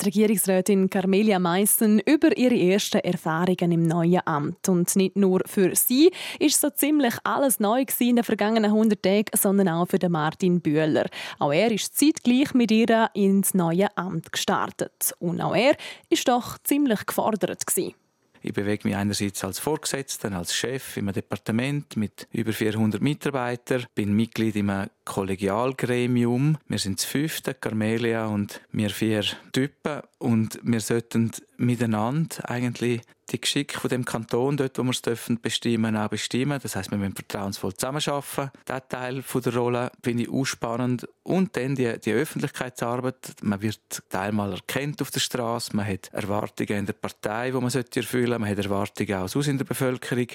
Die 0.00 0.06
Regierungsrätin 0.06 0.90
Carmelia 0.90 1.38
Meissen 1.38 2.00
über 2.00 2.36
ihre 2.36 2.56
ersten 2.56 2.98
Erfahrungen 2.98 3.70
im 3.70 3.86
neuen 3.86 4.20
Amt. 4.24 4.68
Und 4.68 4.96
nicht 4.96 5.14
nur 5.14 5.42
für 5.46 5.76
sie 5.76 6.10
ist 6.40 6.60
so 6.60 6.70
ziemlich 6.70 7.14
alles 7.22 7.60
neu 7.60 7.84
in 8.00 8.16
den 8.16 8.24
vergangenen 8.24 8.72
100 8.72 9.00
Tagen, 9.00 9.30
sondern 9.38 9.68
auch 9.68 9.86
für 9.86 10.08
Martin 10.08 10.60
Bühler. 10.60 11.06
Auch 11.38 11.52
er 11.52 11.70
ist 11.70 11.96
zeitgleich 11.96 12.52
mit 12.52 12.72
ihr 12.72 13.10
ins 13.14 13.54
neue 13.54 13.96
Amt 13.96 14.32
gestartet. 14.32 15.14
Und 15.20 15.40
auch 15.40 15.54
er 15.54 15.76
ist 16.10 16.26
doch 16.26 16.58
ziemlich 16.64 17.06
gefordert 17.06 17.64
gewesen. 17.64 17.94
Ich 18.42 18.52
bewege 18.52 18.88
mich 18.88 18.96
einerseits 18.96 19.44
als 19.44 19.60
Vorgesetzter, 19.60 20.32
als 20.32 20.54
Chef 20.54 20.96
im 20.96 21.12
Departement 21.12 21.96
mit 21.96 22.26
über 22.32 22.52
400 22.52 23.00
Mitarbeitern, 23.00 23.86
bin 23.94 24.14
Mitglied 24.14 24.56
im 24.56 24.72
Kollegialgremium. 25.04 26.58
Wir 26.66 26.78
sind 26.78 26.98
das 26.98 27.04
fünfte, 27.04 27.54
Carmelia 27.54 28.26
und 28.26 28.60
wir 28.72 28.90
vier 28.90 29.24
Typen 29.52 30.02
und 30.18 30.58
wir 30.62 30.80
sollten 30.80 31.30
miteinander 31.62 32.48
eigentlich 32.50 33.00
die 33.30 33.40
Geschicke 33.40 33.78
von 33.80 33.88
dem 33.88 34.04
Kanton, 34.04 34.56
dort 34.56 34.78
wo 34.78 34.82
wir 34.82 34.90
es 34.90 35.00
dürfen 35.00 35.40
bestimmen, 35.40 35.96
auch 35.96 36.08
bestimmen. 36.08 36.58
Das 36.62 36.76
heißt, 36.76 36.90
wir 36.90 36.98
müssen 36.98 37.14
vertrauensvoll 37.14 37.74
zusammenarbeiten. 37.74 38.50
Dieser 38.68 38.88
Teil 38.88 39.24
der 39.34 39.54
Rolle 39.54 39.92
finde 40.02 40.24
ich 40.24 40.30
auch 40.30 40.44
spannend. 40.44 41.08
Und 41.22 41.56
dann 41.56 41.74
die, 41.74 41.98
die 41.98 42.12
Öffentlichkeitsarbeit. 42.12 43.36
Man 43.42 43.62
wird 43.62 44.02
teilmal 44.10 44.52
erkannt 44.52 45.00
auf 45.00 45.10
der 45.10 45.20
Straße. 45.20 45.74
Man 45.74 45.86
hat 45.86 46.12
Erwartungen 46.12 46.80
in 46.80 46.86
der 46.86 46.92
Partei, 46.92 47.50
die 47.50 47.56
man 47.56 47.70
erfüllen 47.70 48.04
sollte. 48.04 48.38
Man 48.38 48.50
hat 48.50 48.58
Erwartungen 48.58 49.14
auch 49.14 49.34
aus 49.34 49.46
in 49.46 49.58
der 49.58 49.64
Bevölkerung 49.64 50.28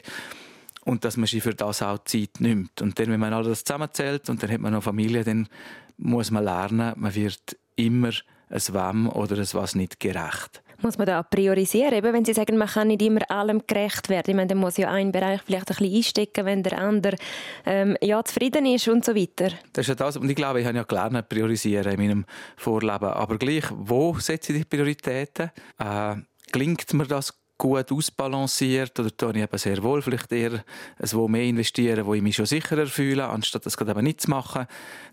und 0.85 1.03
dass 1.03 1.17
man 1.17 1.27
sich 1.27 1.43
für 1.43 1.53
das 1.53 1.81
auch 1.81 2.03
Zeit 2.05 2.39
nimmt. 2.39 2.81
Und 2.81 2.97
dann, 2.97 3.11
wenn 3.11 3.19
man 3.19 3.33
alles 3.33 3.63
zusammenzählt 3.63 4.29
und 4.29 4.41
dann 4.41 4.51
hat 4.51 4.61
man 4.61 4.73
noch 4.73 4.83
Familie, 4.83 5.23
dann 5.23 5.49
muss 5.97 6.31
man 6.31 6.45
lernen, 6.45 6.93
man 6.95 7.13
wird 7.13 7.57
immer 7.75 8.11
ein 8.49 8.61
Wem 8.69 9.09
oder 9.09 9.37
ein 9.37 9.47
Was 9.51 9.75
nicht 9.75 9.99
gerecht 9.99 10.63
muss 10.81 10.97
man 10.97 11.07
da 11.07 11.23
priorisieren? 11.23 11.93
Eben, 11.93 12.13
wenn 12.13 12.25
Sie 12.25 12.33
sagen, 12.33 12.57
man 12.57 12.67
kann 12.67 12.87
nicht 12.87 13.01
immer 13.01 13.29
allem 13.29 13.61
gerecht 13.65 14.09
werden. 14.09 14.31
Ich 14.31 14.35
meine, 14.35 14.47
dann 14.47 14.57
muss 14.57 14.77
ja 14.77 14.89
ein 14.89 15.11
Bereich 15.11 15.41
vielleicht 15.43 15.69
ein 15.71 15.77
bisschen 15.77 15.95
einstecken, 15.95 16.45
wenn 16.45 16.63
der 16.63 16.79
andere 16.79 17.15
ähm, 17.65 17.97
ja, 18.01 18.23
zufrieden 18.23 18.65
ist 18.65 18.87
und 18.87 19.05
so 19.05 19.15
weiter. 19.15 19.49
Das 19.73 19.83
ist 19.83 19.89
ja 19.89 19.95
das. 19.95 20.17
Und 20.17 20.29
ich 20.29 20.35
glaube, 20.35 20.61
ich 20.61 20.67
habe 20.67 20.77
ja 20.77 20.83
gelernt, 20.83 21.29
priorisieren 21.29 21.93
in 21.93 21.99
meinem 21.99 22.25
Vorleben. 22.55 23.09
Aber 23.09 23.37
gleich, 23.37 23.65
wo 23.71 24.15
setze 24.19 24.53
ich 24.53 24.59
die 24.59 24.65
Prioritäten? 24.65 25.51
Äh, 25.79 26.15
gelingt 26.51 26.93
mir 26.93 27.07
das 27.07 27.33
gut 27.57 27.91
ausbalanciert 27.91 28.99
oder 28.99 29.15
tue 29.15 29.31
ich 29.31 29.37
eben 29.43 29.57
sehr 29.57 29.81
wohl 29.81 30.01
vielleicht 30.01 30.31
eher 30.31 30.63
ein 30.99 31.11
wo 31.11 31.27
mehr 31.27 31.43
investieren, 31.43 32.05
wo 32.05 32.13
ich 32.13 32.21
mich 32.21 32.35
schon 32.35 32.45
sicherer 32.45 32.85
fühle, 32.85 33.27
anstatt 33.27 33.65
das 33.65 33.77
gerade 33.77 33.91
eben 33.91 34.03
nicht 34.03 34.21
zu 34.21 34.29
machen. 34.29 34.67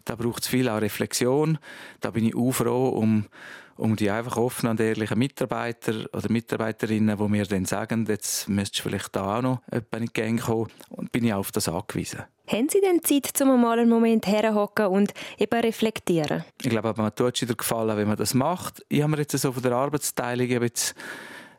Da 0.04 0.14
braucht 0.14 0.42
es 0.42 0.48
viel 0.48 0.68
auch 0.68 0.80
Reflexion. 0.80 1.58
Da 2.00 2.10
bin 2.10 2.26
ich 2.26 2.36
auch 2.36 2.52
froh 2.52 2.88
um 2.88 3.26
um 3.76 3.96
die 3.96 4.10
einfach 4.10 4.36
offenen 4.36 4.72
und 4.72 4.80
ehrlichen 4.80 5.18
Mitarbeiter 5.18 6.06
oder 6.12 6.30
Mitarbeiterinnen, 6.30 7.16
die 7.16 7.28
mir 7.28 7.46
dann 7.46 7.64
sagen, 7.64 8.06
jetzt 8.08 8.48
müsstest 8.48 8.84
du 8.84 8.88
vielleicht 8.88 9.14
da 9.14 9.38
auch 9.38 9.42
noch 9.42 9.62
in 9.70 9.84
die 10.06 10.12
Gang 10.12 10.40
kommen, 10.40 10.70
und 10.90 11.12
bin 11.12 11.24
ich 11.24 11.34
auf 11.34 11.52
das 11.52 11.68
angewiesen. 11.68 12.22
Haben 12.46 12.68
Sie 12.68 12.80
denn 12.80 13.02
Zeit, 13.02 13.40
um 13.40 13.60
mal 13.60 13.78
einen 13.78 13.88
Moment 13.88 14.26
herhocken 14.26 14.86
und 14.86 15.14
eben 15.38 15.60
reflektieren? 15.60 16.44
Ich 16.62 16.68
glaube, 16.68 16.92
man 16.96 17.14
tut 17.14 17.36
es 17.36 17.42
wieder 17.42 17.54
gefallen, 17.54 17.96
wenn 17.96 18.06
man 18.06 18.18
das 18.18 18.34
macht. 18.34 18.84
Ich 18.88 19.00
habe 19.00 19.12
mir 19.12 19.18
jetzt 19.18 19.36
so 19.38 19.50
von 19.50 19.62
der 19.62 19.72
Arbeitsteilung 19.72 20.46
jetzt 20.46 20.94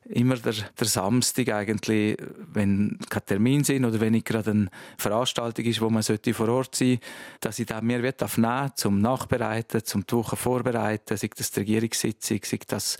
immer 0.09 0.35
der, 0.37 0.53
der 0.53 0.87
Samstag 0.87 1.49
eigentlich, 1.49 2.17
wenn 2.53 2.97
kein 3.09 3.25
Termin 3.25 3.63
sind 3.63 3.85
oder 3.85 3.99
wenn 3.99 4.13
nicht 4.13 4.25
gerade 4.25 4.51
eine 4.51 4.69
Veranstaltung 4.97 5.65
ist, 5.65 5.81
wo 5.81 5.89
man 5.89 6.03
sollte 6.03 6.33
vor 6.33 6.49
Ort 6.49 6.75
sein 6.75 6.99
dass 7.39 7.59
ich 7.59 7.65
da 7.65 7.81
mehr 7.81 7.99
nehmen 7.99 8.13
darf, 8.17 8.75
zum 8.75 9.01
Nachbereiten, 9.01 9.83
zum 9.83 10.05
die 10.05 10.13
Woche 10.13 10.35
vorbereiten, 10.35 11.17
sei 11.17 11.29
das 11.35 11.51
die 11.51 11.59
Regierungssitzung, 11.59 12.39
sei 12.43 12.59
das 12.67 12.97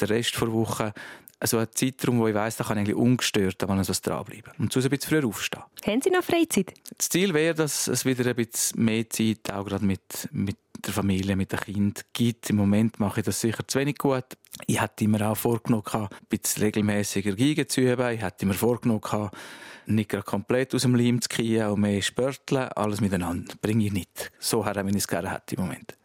der 0.00 0.10
Rest 0.10 0.40
der 0.40 0.52
Woche. 0.52 0.92
Also 1.38 1.56
ein 1.58 1.68
Zeitraum, 1.72 2.18
wo 2.18 2.28
ich 2.28 2.34
weiss, 2.34 2.56
da 2.56 2.64
kann 2.64 2.76
ich 2.76 2.82
eigentlich 2.82 2.96
ungestört 2.96 3.62
an 3.62 3.78
etwas 3.78 4.02
dranbleiben. 4.02 4.52
Und 4.58 4.72
sonst 4.72 4.84
ein 4.84 4.90
bisschen 4.90 5.08
früher 5.08 5.26
aufstehen. 5.26 5.62
Haben 5.86 6.02
Sie 6.02 6.10
noch 6.10 6.22
Freizeit? 6.22 6.74
Das 6.96 7.08
Ziel 7.08 7.32
wäre, 7.32 7.54
dass 7.54 7.88
es 7.88 8.04
wieder 8.04 8.28
ein 8.28 8.36
bisschen 8.36 8.84
mehr 8.84 9.08
Zeit 9.08 9.50
auch 9.50 9.64
gerade 9.64 9.84
mit, 9.84 10.28
mit 10.32 10.56
der 10.86 10.94
Familie, 10.94 11.36
mit 11.36 11.52
dem 11.52 11.60
Kind 11.60 12.04
gibt. 12.12 12.50
Im 12.50 12.56
Moment 12.56 13.00
mache 13.00 13.20
ich 13.20 13.26
das 13.26 13.40
sicher 13.40 13.66
zu 13.66 13.78
wenig 13.78 13.98
gut. 13.98 14.24
Ich 14.66 14.80
hätte 14.80 15.06
mir 15.08 15.30
auch 15.30 15.36
vorgenommen, 15.36 15.84
ein 15.92 16.08
bisschen 16.28 16.64
regelmäßiger 16.64 17.34
Geige 17.34 17.66
zu 17.66 17.80
üben. 17.80 18.14
Ich 18.14 18.22
hätte 18.22 18.46
mir 18.46 18.54
vorgenommen, 18.54 19.30
nicht 19.86 20.10
gerade 20.10 20.24
komplett 20.24 20.74
aus 20.74 20.82
dem 20.82 20.94
Leim 20.94 21.20
zu 21.20 21.28
kriegen 21.28 21.66
und 21.66 21.80
mehr 21.80 22.02
spörteln. 22.02 22.68
Alles 22.68 23.00
miteinander 23.00 23.54
bringe 23.60 23.86
ich 23.86 23.92
nicht. 23.92 24.30
So 24.38 24.64
her, 24.64 24.76
wenn 24.76 24.88
ich 24.88 24.96
es 24.96 25.08
gerne 25.08 25.32
hätte 25.32 25.56
im 25.56 25.62
Moment. 25.62 25.96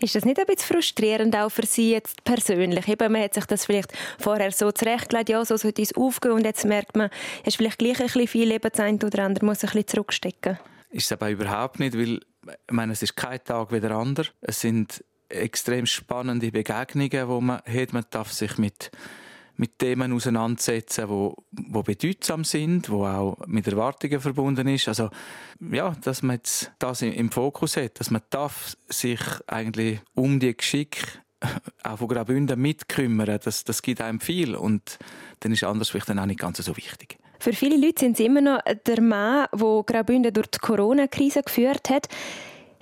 Ist 0.00 0.14
das 0.14 0.24
nicht 0.24 0.38
ein 0.38 0.46
bisschen 0.46 0.74
frustrierend 0.74 1.36
auch 1.36 1.50
für 1.50 1.66
Sie 1.66 1.92
jetzt 1.92 2.24
persönlich? 2.24 2.88
Eben, 2.88 3.12
man 3.12 3.22
hat 3.22 3.34
sich 3.34 3.46
das 3.46 3.64
vielleicht 3.64 3.92
vorher 4.18 4.50
so 4.50 4.72
zurechtgelegt, 4.72 5.28
ja, 5.28 5.44
so 5.44 5.56
sollte 5.56 5.82
es 5.82 5.94
aufgehen 5.94 6.32
und 6.32 6.44
jetzt 6.44 6.64
merkt 6.64 6.96
man, 6.96 7.10
es 7.42 7.48
ist 7.48 7.56
vielleicht 7.56 7.78
gleich 7.78 8.00
ein 8.00 8.06
bisschen 8.06 8.26
viel 8.26 8.48
Leben 8.48 8.70
oder 9.02 9.24
andere 9.24 9.46
muss 9.46 9.62
ein 9.62 9.68
bisschen 9.68 9.86
zurückstecken. 9.86 10.58
Ist 10.90 11.06
es 11.06 11.12
aber 11.12 11.30
überhaupt 11.30 11.80
nicht, 11.80 11.96
weil 11.96 12.20
ich 12.46 12.72
meine, 12.72 12.92
es 12.92 13.02
ist 13.02 13.16
kein 13.16 13.42
Tag 13.42 13.72
wie 13.72 13.80
der 13.80 13.92
andere. 13.92 14.28
Es 14.40 14.60
sind 14.60 15.04
extrem 15.28 15.86
spannende 15.86 16.50
Begegnungen, 16.50 17.10
die 17.10 17.44
man 17.44 17.62
hat. 17.66 17.92
Man 17.92 18.04
darf 18.10 18.32
sich 18.32 18.58
mit, 18.58 18.90
mit 19.56 19.78
Themen 19.78 20.12
auseinandersetzen, 20.12 21.08
wo, 21.08 21.36
wo 21.50 21.82
bedeutsam 21.82 22.44
sind, 22.44 22.90
wo 22.90 23.06
auch 23.06 23.38
mit 23.46 23.66
Erwartungen 23.66 24.20
verbunden 24.20 24.68
ist. 24.68 24.88
Also 24.88 25.10
ja, 25.60 25.94
dass 26.02 26.22
man 26.22 26.36
jetzt 26.36 26.72
das 26.78 27.02
im 27.02 27.30
Fokus 27.30 27.76
hat, 27.76 28.00
dass 28.00 28.10
man 28.10 28.22
darf 28.30 28.76
sich 28.88 29.20
eigentlich 29.46 30.00
um 30.14 30.40
die 30.40 30.56
Geschick 30.56 31.20
auch 31.82 31.98
von 31.98 32.08
Graubünden 32.08 32.60
mitkümmern, 32.60 33.38
das, 33.42 33.64
das 33.64 33.82
gibt 33.82 34.00
einem 34.00 34.20
viel 34.20 34.54
und 34.54 34.98
dann 35.40 35.52
ist 35.52 35.64
anders 35.64 35.90
vielleicht 35.90 36.08
dann 36.08 36.18
auch 36.18 36.26
nicht 36.26 36.40
ganz 36.40 36.58
so 36.58 36.76
wichtig. 36.76 37.18
Für 37.38 37.52
viele 37.52 37.76
Leute 37.76 38.00
sind 38.00 38.16
sie 38.16 38.26
immer 38.26 38.40
noch 38.40 38.60
der 38.86 39.00
Mann, 39.00 39.46
der 39.52 39.84
Graubünden 39.86 40.32
durch 40.32 40.46
die 40.48 40.58
Corona-Krise 40.58 41.42
geführt 41.42 41.90
hat. 41.90 42.08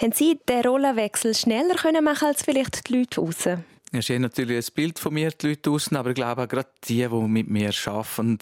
Haben 0.01 0.13
Sie 0.13 0.39
den 0.49 0.63
Rollenwechsel 0.63 1.35
schneller 1.35 2.03
machen 2.03 2.29
als 2.29 2.43
vielleicht 2.43 2.89
die 2.89 2.99
Leute 2.99 3.21
draussen? 3.21 3.72
Sie 4.01 4.15
haben 4.15 4.23
natürlich 4.23 4.57
ein 4.57 4.75
Bild 4.75 4.99
von 4.99 5.13
mir, 5.13 5.33
die 5.33 5.49
Leute 5.49 5.61
draussen, 5.61 5.97
aber 5.97 6.11
ich 6.11 6.15
glaube, 6.15 6.49
gerade 6.49 6.71
die, 6.85 7.07
die 7.07 7.29
mit 7.29 7.51
mir 7.51 7.73
arbeiten, 7.85 8.39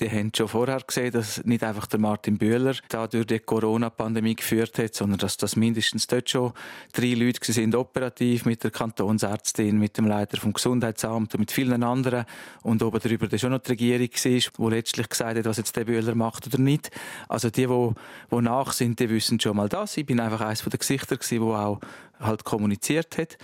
die 0.00 0.10
haben 0.10 0.32
schon 0.34 0.48
vorher 0.48 0.80
gesehen, 0.80 1.12
dass 1.12 1.44
nicht 1.44 1.62
einfach 1.62 1.86
der 1.86 2.00
Martin 2.00 2.38
Bühler 2.38 2.74
da 2.88 3.06
durch 3.06 3.26
die 3.26 3.38
Corona-Pandemie 3.38 4.34
geführt 4.34 4.78
hat, 4.78 4.94
sondern 4.94 5.18
dass 5.18 5.36
das 5.36 5.56
mindestens 5.56 6.06
dort 6.06 6.30
schon 6.30 6.54
drei 6.94 7.12
Leute 7.12 7.52
sind 7.52 7.74
operativ 7.74 8.46
mit 8.46 8.64
der 8.64 8.70
Kantonsärztin, 8.70 9.78
mit 9.78 9.98
dem 9.98 10.06
Leiter 10.06 10.38
vom 10.38 10.54
Gesundheitsamt 10.54 11.34
und 11.34 11.40
mit 11.40 11.52
vielen 11.52 11.82
anderen. 11.82 12.24
Und 12.62 12.82
oben 12.82 12.98
darüber 12.98 13.28
dann 13.28 13.38
schon 13.38 13.50
noch 13.50 13.58
die 13.58 13.72
Regierung 13.72 14.08
war, 14.08 14.70
die 14.70 14.74
letztlich 14.74 15.08
gesagt 15.10 15.36
hat, 15.36 15.44
was 15.44 15.58
jetzt 15.58 15.76
der 15.76 15.84
Bühler 15.84 16.14
macht 16.14 16.46
oder 16.46 16.58
nicht. 16.58 16.90
Also 17.28 17.50
die, 17.50 17.66
die, 17.66 17.90
die 18.30 18.40
nach 18.40 18.72
sind, 18.72 18.98
die 18.98 19.10
wissen 19.10 19.38
schon 19.38 19.58
mal 19.58 19.68
das. 19.68 19.98
Ich 19.98 20.06
bin 20.06 20.18
einfach 20.18 20.40
eines 20.40 20.62
der 20.62 20.78
Gesichter, 20.78 21.18
die 21.18 21.40
auch 21.40 21.78
halt 22.20 22.44
kommuniziert 22.44 23.18
hat. 23.18 23.36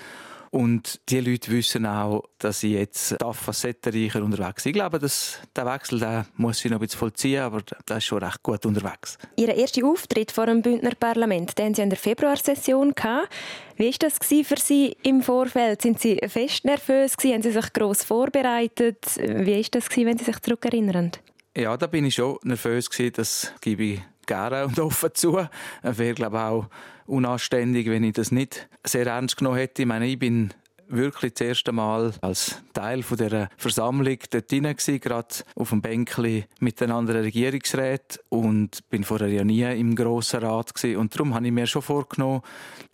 Und 0.50 1.00
die 1.08 1.20
Leute 1.20 1.52
wissen 1.52 1.86
auch, 1.86 2.24
dass 2.38 2.64
ich 2.64 2.72
jetzt 2.72 3.16
facettenreicher 3.32 4.22
unterwegs 4.22 4.64
bin. 4.64 4.70
Ich 4.70 4.74
glaube, 4.74 4.98
dass 4.98 5.38
der 5.54 5.64
Wechsel 5.66 6.00
der 6.00 6.26
muss 6.36 6.64
ich 6.64 6.70
noch 6.70 6.78
ein 6.78 6.80
bisschen 6.80 6.98
vollziehen, 6.98 7.42
aber 7.42 7.62
der 7.88 7.98
ist 7.98 8.04
schon 8.04 8.18
recht 8.22 8.42
gut 8.42 8.66
unterwegs. 8.66 9.16
Ihr 9.36 9.54
erster 9.54 9.86
Auftritt 9.86 10.32
vor 10.32 10.46
dem 10.46 10.60
Bündner 10.60 10.94
Parlament, 10.98 11.56
den 11.56 11.74
Sie 11.74 11.82
in 11.82 11.90
der 11.90 11.98
Februarsession 11.98 12.92
hatten. 13.00 13.28
Wie 13.76 13.86
war 13.86 13.94
das 14.00 14.18
für 14.20 14.56
Sie 14.56 14.96
im 15.04 15.22
Vorfeld? 15.22 15.82
Sind 15.82 16.00
Sie 16.00 16.18
fest 16.26 16.64
nervös? 16.64 17.14
Haben 17.22 17.42
Sie 17.42 17.52
sich 17.52 17.72
gross 17.72 18.02
vorbereitet? 18.02 19.06
Wie 19.18 19.56
war 19.56 19.64
das, 19.70 19.96
wenn 19.96 20.18
Sie 20.18 20.24
sich 20.24 20.38
zurückerinnern? 20.40 21.12
Ja, 21.56 21.76
da 21.76 21.86
bin 21.86 22.04
ich 22.04 22.14
schon 22.14 22.38
nervös 22.42 22.88
Das 23.12 23.52
gebe 23.60 23.82
ich 23.84 24.00
gerne 24.30 24.64
und 24.66 24.78
offen 24.78 25.10
zu. 25.14 25.46
Wäre, 25.82 26.14
glaube 26.14 26.36
ich, 26.36 26.42
auch 26.42 26.66
unanständig, 27.06 27.88
wenn 27.88 28.04
ich 28.04 28.14
das 28.14 28.30
nicht 28.30 28.68
sehr 28.86 29.06
ernst 29.06 29.36
genommen 29.36 29.56
hätte. 29.56 29.82
Ich 29.82 29.88
meine, 29.88 30.06
ich 30.06 30.18
bin 30.18 30.54
wirklich 30.90 31.34
das 31.34 31.46
erste 31.46 31.72
Mal 31.72 32.12
als 32.20 32.62
Teil 32.72 33.02
von 33.02 33.16
der 33.16 33.48
Versammlung 33.56 34.18
dort 34.30 34.50
hinein 34.50 34.76
gerade 34.76 35.28
auf 35.54 35.70
dem 35.70 35.82
Bänkli 35.82 36.46
mit 36.58 36.80
den 36.80 36.90
anderen 36.90 37.22
Regierungsräten 37.22 38.20
und 38.28 38.88
bin 38.88 39.04
vorher 39.04 39.28
ja 39.28 39.44
nie 39.44 39.62
im 39.62 39.94
Grossen 39.94 40.40
Rat 40.40 40.74
gewesen. 40.74 40.96
und 40.96 41.14
darum 41.14 41.34
habe 41.34 41.46
ich 41.46 41.52
mir 41.52 41.66
schon 41.66 41.82
vorgenommen, 41.82 42.42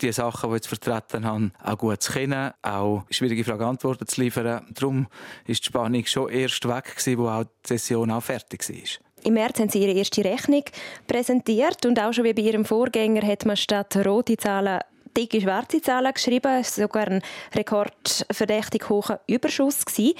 die 0.01 0.11
Sachen, 0.11 0.49
die 0.49 0.55
ich 0.55 0.63
jetzt 0.63 0.67
vertreten 0.67 1.25
habe, 1.25 1.51
auch 1.63 1.77
gut 1.77 2.01
zu 2.01 2.13
kennen, 2.13 2.51
auch 2.61 3.05
schwierige 3.09 3.43
Fragen 3.43 3.63
Antworten 3.63 4.07
zu 4.07 4.21
liefern. 4.21 4.65
Darum 4.73 5.07
ist 5.45 5.63
die 5.63 5.67
Spannung 5.67 6.05
schon 6.05 6.29
erst 6.29 6.67
weg 6.67 6.95
gewesen, 6.95 7.17
wo 7.17 7.29
auch 7.29 7.45
die 7.45 7.67
Session 7.67 8.11
auch 8.11 8.23
fertig 8.23 8.67
war. 8.69 9.06
Im 9.23 9.33
März 9.33 9.59
haben 9.59 9.69
Sie 9.69 9.83
Ihre 9.83 9.97
erste 9.97 10.23
Rechnung 10.23 10.63
präsentiert 11.07 11.85
und 11.85 11.99
auch 11.99 12.13
schon 12.13 12.23
wie 12.23 12.33
bei 12.33 12.43
Ihrem 12.43 12.65
Vorgänger 12.65 13.25
hat 13.25 13.45
man 13.45 13.57
statt 13.57 13.95
rote 14.05 14.37
Zahlen 14.37 14.79
dicke 15.17 15.41
schwarze 15.41 15.81
Zahlen 15.81 16.13
geschrieben. 16.13 16.59
Es 16.59 16.77
war 16.77 16.83
sogar 16.85 17.07
ein 17.07 17.21
rekordverdächtig 17.55 18.87
hoher 18.89 19.19
Überschuss. 19.27 19.83
Gewesen. 19.85 20.13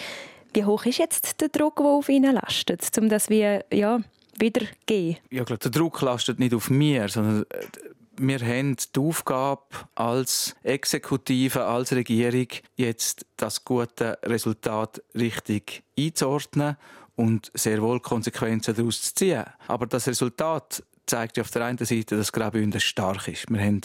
Wie 0.53 0.65
hoch 0.65 0.85
ist 0.85 0.97
jetzt 0.97 1.39
der 1.39 1.49
Druck, 1.49 1.77
der 1.77 1.85
auf 1.85 2.09
Ihnen 2.09 2.33
lastet, 2.33 2.89
um 2.97 3.09
das 3.09 3.29
wie, 3.29 3.59
ja, 3.71 3.99
wiedergeben? 4.39 5.17
Ja, 5.29 5.43
glaube, 5.43 5.59
der 5.59 5.71
Druck 5.71 6.01
lastet 6.01 6.39
nicht 6.39 6.53
auf 6.53 6.69
mir, 6.69 7.07
sondern 7.09 7.43
äh, 7.43 7.65
wir 8.19 8.39
haben 8.39 8.75
die 8.95 8.99
Aufgabe 8.99 9.61
als 9.93 10.55
Exekutive, 10.63 11.63
als 11.63 11.91
Regierung, 11.91 12.47
jetzt 12.75 13.27
das 13.35 13.63
gute 13.63 14.17
Resultat 14.23 15.03
richtig 15.13 15.83
einzuordnen 15.97 16.77
und 17.17 17.51
sehr 17.53 17.81
wohl 17.81 17.99
Konsequenzen 17.99 18.75
daraus 18.75 19.01
zu 19.01 19.15
ziehen. 19.15 19.43
Aber 19.67 19.87
das 19.87 20.07
Resultat 20.07 20.83
zeigt 21.07 21.37
ja 21.37 21.41
auf 21.41 21.51
der 21.51 21.65
einen 21.65 21.77
Seite, 21.79 22.15
dass 22.15 22.31
Graubünden 22.31 22.79
stark 22.79 23.27
ist. 23.27 23.49
Wir 23.49 23.59
haben 23.59 23.81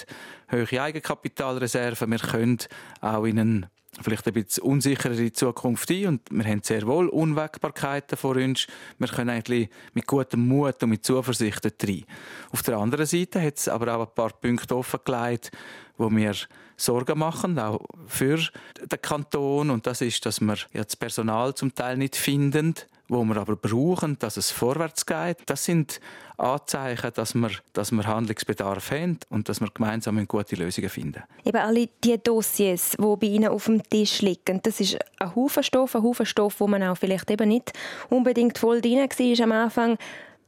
hohe 0.53 0.81
Eigenkapitalreserven, 0.81 2.11
wir 2.11 2.19
können 2.19 2.59
auch 3.01 3.25
in 3.25 3.39
einen 3.39 3.67
vielleicht 4.01 4.27
ein 4.27 4.33
bisschen 4.33 4.65
unsichere 4.65 5.33
Zukunft 5.33 5.91
ein 5.91 6.07
und 6.07 6.21
wir 6.31 6.45
haben 6.45 6.63
sehr 6.63 6.87
wohl 6.87 7.09
Unwägbarkeiten 7.09 8.17
vor 8.17 8.37
uns. 8.37 8.67
Wir 8.99 9.09
können 9.09 9.31
eigentlich 9.31 9.69
mit 9.93 10.07
gutem 10.07 10.49
Mut 10.49 10.83
und 10.83 10.91
mit 10.91 11.05
Zuversicht 11.05 11.65
rein. 11.65 12.05
Auf 12.53 12.63
der 12.63 12.79
anderen 12.79 13.07
Seite 13.07 13.43
hat 13.43 13.59
es 13.59 13.69
aber 13.69 13.95
auch 13.95 14.09
ein 14.09 14.15
paar 14.15 14.31
Punkte 14.31 14.77
offengelegt, 14.77 15.51
wo 15.99 16.11
wir 16.11 16.35
Sorgen 16.77 17.19
machen, 17.19 17.59
auch 17.59 17.85
für 18.07 18.39
den 18.39 19.03
Kanton. 19.03 19.71
Und 19.71 19.87
das 19.87 20.01
ist, 20.01 20.25
dass 20.25 20.41
wir 20.41 20.57
ja 20.73 20.85
das 20.85 20.97
Personal 20.97 21.55
zum 21.55 21.75
Teil 21.75 21.99
nicht 21.99 22.17
finden, 22.17 22.75
wo 23.13 23.23
wir 23.25 23.37
aber 23.37 23.57
brauchen, 23.57 24.19
dass 24.19 24.37
es 24.37 24.51
vorwärts 24.51 25.05
geht. 25.07 25.39
Das 25.47 25.65
sind 25.65 26.01
Anzeichen, 26.39 27.11
dass 27.15 27.35
wir, 27.35 27.51
dass 27.73 27.93
wir 27.93 28.07
Handlungsbedarf 28.07 28.91
haben 28.91 29.19
und 29.29 29.49
dass 29.49 29.61
wir 29.61 29.69
gemeinsam 29.73 30.27
gute 30.27 30.57
Lösungen 30.57 30.89
finden. 30.89 31.23
Eben 31.45 31.59
alle 31.59 31.89
die 32.03 32.19
Dossiers, 32.23 32.97
die 32.99 33.17
bei 33.17 33.27
Ihnen 33.27 33.49
auf 33.49 33.67
dem 33.67 33.83
Tisch 33.89 34.23
liegen, 34.23 34.61
das 34.63 34.81
ist 34.81 34.99
ein 35.19 35.35
Haufen 35.35 35.63
Stoff, 35.63 35.95
ein 35.95 36.03
Haufen 36.03 36.27
Stoff, 36.27 36.61
wo 36.61 36.67
man 36.67 36.83
auch 36.83 36.97
vielleicht 36.97 37.31
eben 37.31 37.49
nicht 37.49 37.73
unbedingt 38.09 38.59
voll 38.59 38.81
drin 38.81 38.99
war 38.99 39.45
am 39.45 39.53
Anfang. 39.53 39.99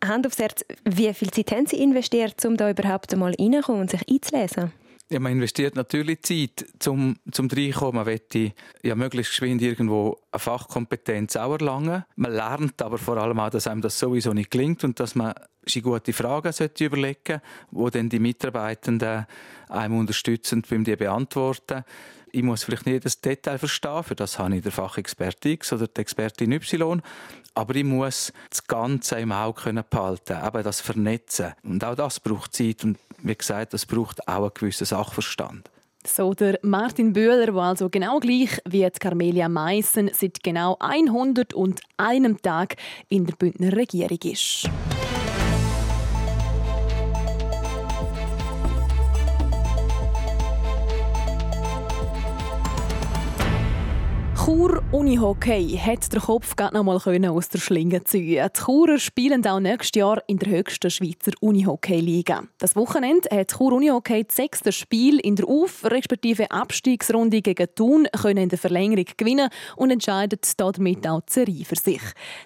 Hand 0.02 0.26
aufs 0.26 0.38
Herz, 0.38 0.64
wie 0.84 1.12
viel 1.14 1.30
Zeit 1.30 1.52
haben 1.52 1.66
Sie 1.66 1.82
investiert, 1.82 2.44
um 2.44 2.56
da 2.56 2.70
überhaupt 2.70 3.12
einmal 3.12 3.34
reinzukommen 3.38 3.82
und 3.82 3.90
sich 3.90 4.08
einzulesen? 4.08 4.72
Ja, 5.14 5.20
man 5.20 5.30
investiert 5.30 5.76
natürlich 5.76 6.22
Zeit 6.22 6.66
zum, 6.80 7.14
zum 7.30 7.48
Reinkommen. 7.48 7.94
Man 7.94 8.06
möchte 8.06 8.52
ja 8.82 8.96
möglichst 8.96 9.30
geschwind 9.30 9.62
irgendwo 9.62 10.18
eine 10.32 10.40
Fachkompetenz 10.40 11.36
auch 11.36 11.52
erlangen. 11.52 12.04
Man 12.16 12.32
lernt 12.32 12.82
aber 12.82 12.98
vor 12.98 13.18
allem 13.18 13.38
auch, 13.38 13.50
dass 13.50 13.68
einem 13.68 13.80
das 13.80 13.96
sowieso 13.96 14.32
nicht 14.32 14.50
gelingt 14.50 14.82
und 14.82 14.98
dass 14.98 15.14
man 15.14 15.32
sich 15.64 15.84
gute 15.84 16.12
Fragen 16.12 16.50
sollte 16.50 16.86
überlegen 16.86 17.40
wo 17.70 17.90
dann 17.90 18.08
die 18.08 18.18
Mitarbeitenden 18.18 19.26
einem 19.68 19.98
unterstützend 19.98 20.68
beim 20.68 20.82
die 20.82 20.96
beantworten. 20.96 21.84
Ich 22.34 22.42
muss 22.42 22.64
vielleicht 22.64 22.86
nicht 22.86 23.04
das 23.04 23.20
Detail 23.20 23.58
verstehen, 23.58 24.02
für 24.02 24.16
das 24.16 24.40
habe 24.40 24.56
ich 24.56 24.62
den 24.64 24.72
Fachexperte 24.72 25.50
X 25.50 25.72
oder 25.72 25.86
die 25.86 26.00
Expertin 26.00 26.50
Y, 26.50 27.00
aber 27.54 27.76
ich 27.76 27.84
muss 27.84 28.32
das 28.50 28.66
Ganze 28.66 29.20
im 29.20 29.30
Auge 29.30 29.72
behalten, 29.88 30.44
eben 30.44 30.64
das 30.64 30.80
Vernetzen. 30.80 31.52
Und 31.62 31.84
auch 31.84 31.94
das 31.94 32.18
braucht 32.18 32.52
Zeit 32.52 32.82
und 32.82 32.98
wie 33.18 33.36
gesagt, 33.36 33.72
das 33.72 33.86
braucht 33.86 34.26
auch 34.26 34.42
einen 34.42 34.50
gewissen 34.52 34.84
Sachverstand. 34.84 35.70
So 36.04 36.34
der 36.34 36.58
Martin 36.62 37.12
Böhler, 37.12 37.46
der 37.46 37.54
also 37.54 37.88
genau 37.88 38.18
gleich 38.18 38.58
wie 38.68 38.90
Carmelia 38.90 39.48
Meissen 39.48 40.10
seit 40.12 40.42
genau 40.42 40.76
101 40.80 42.42
Tag 42.42 42.74
in 43.10 43.26
der 43.26 43.36
Bündner 43.36 43.76
Regierung 43.76 44.18
ist. 44.24 44.68
Chur 54.44 54.82
Unihockey 54.92 55.80
hat 55.82 56.12
der 56.12 56.20
Kopf 56.20 56.54
gerade 56.54 56.74
noch 56.74 56.84
mal 56.84 56.96
aus 56.96 57.48
der 57.48 57.58
Schlinge 57.58 58.04
ziehen. 58.04 58.26
Die 58.44 58.60
Churer 58.60 58.98
spielen 58.98 59.46
auch 59.46 59.58
nächstes 59.58 59.98
Jahr 59.98 60.22
in 60.26 60.38
der 60.38 60.50
höchsten 60.52 60.90
Schweizer 60.90 61.32
Unihockey-Liga. 61.40 62.42
Das 62.58 62.76
Wochenende 62.76 63.26
hat 63.34 63.52
Chur 63.56 63.72
Unihockey 63.72 64.22
das 64.24 64.36
sechste 64.36 64.70
Spiel 64.70 65.18
in 65.18 65.36
der 65.36 65.48
Auf- 65.48 65.86
respektive 65.86 66.50
Abstiegsrunde 66.50 67.40
gegen 67.40 67.68
Thun 67.74 68.06
können 68.20 68.42
in 68.42 68.48
der 68.50 68.58
Verlängerung 68.58 69.06
gewinnen 69.16 69.48
und 69.76 69.90
entscheidet 69.90 70.46
damit 70.60 71.08
auch 71.08 71.22
die 71.22 71.32
Serie 71.32 71.64
für 71.64 71.76
sich. 71.76 72.02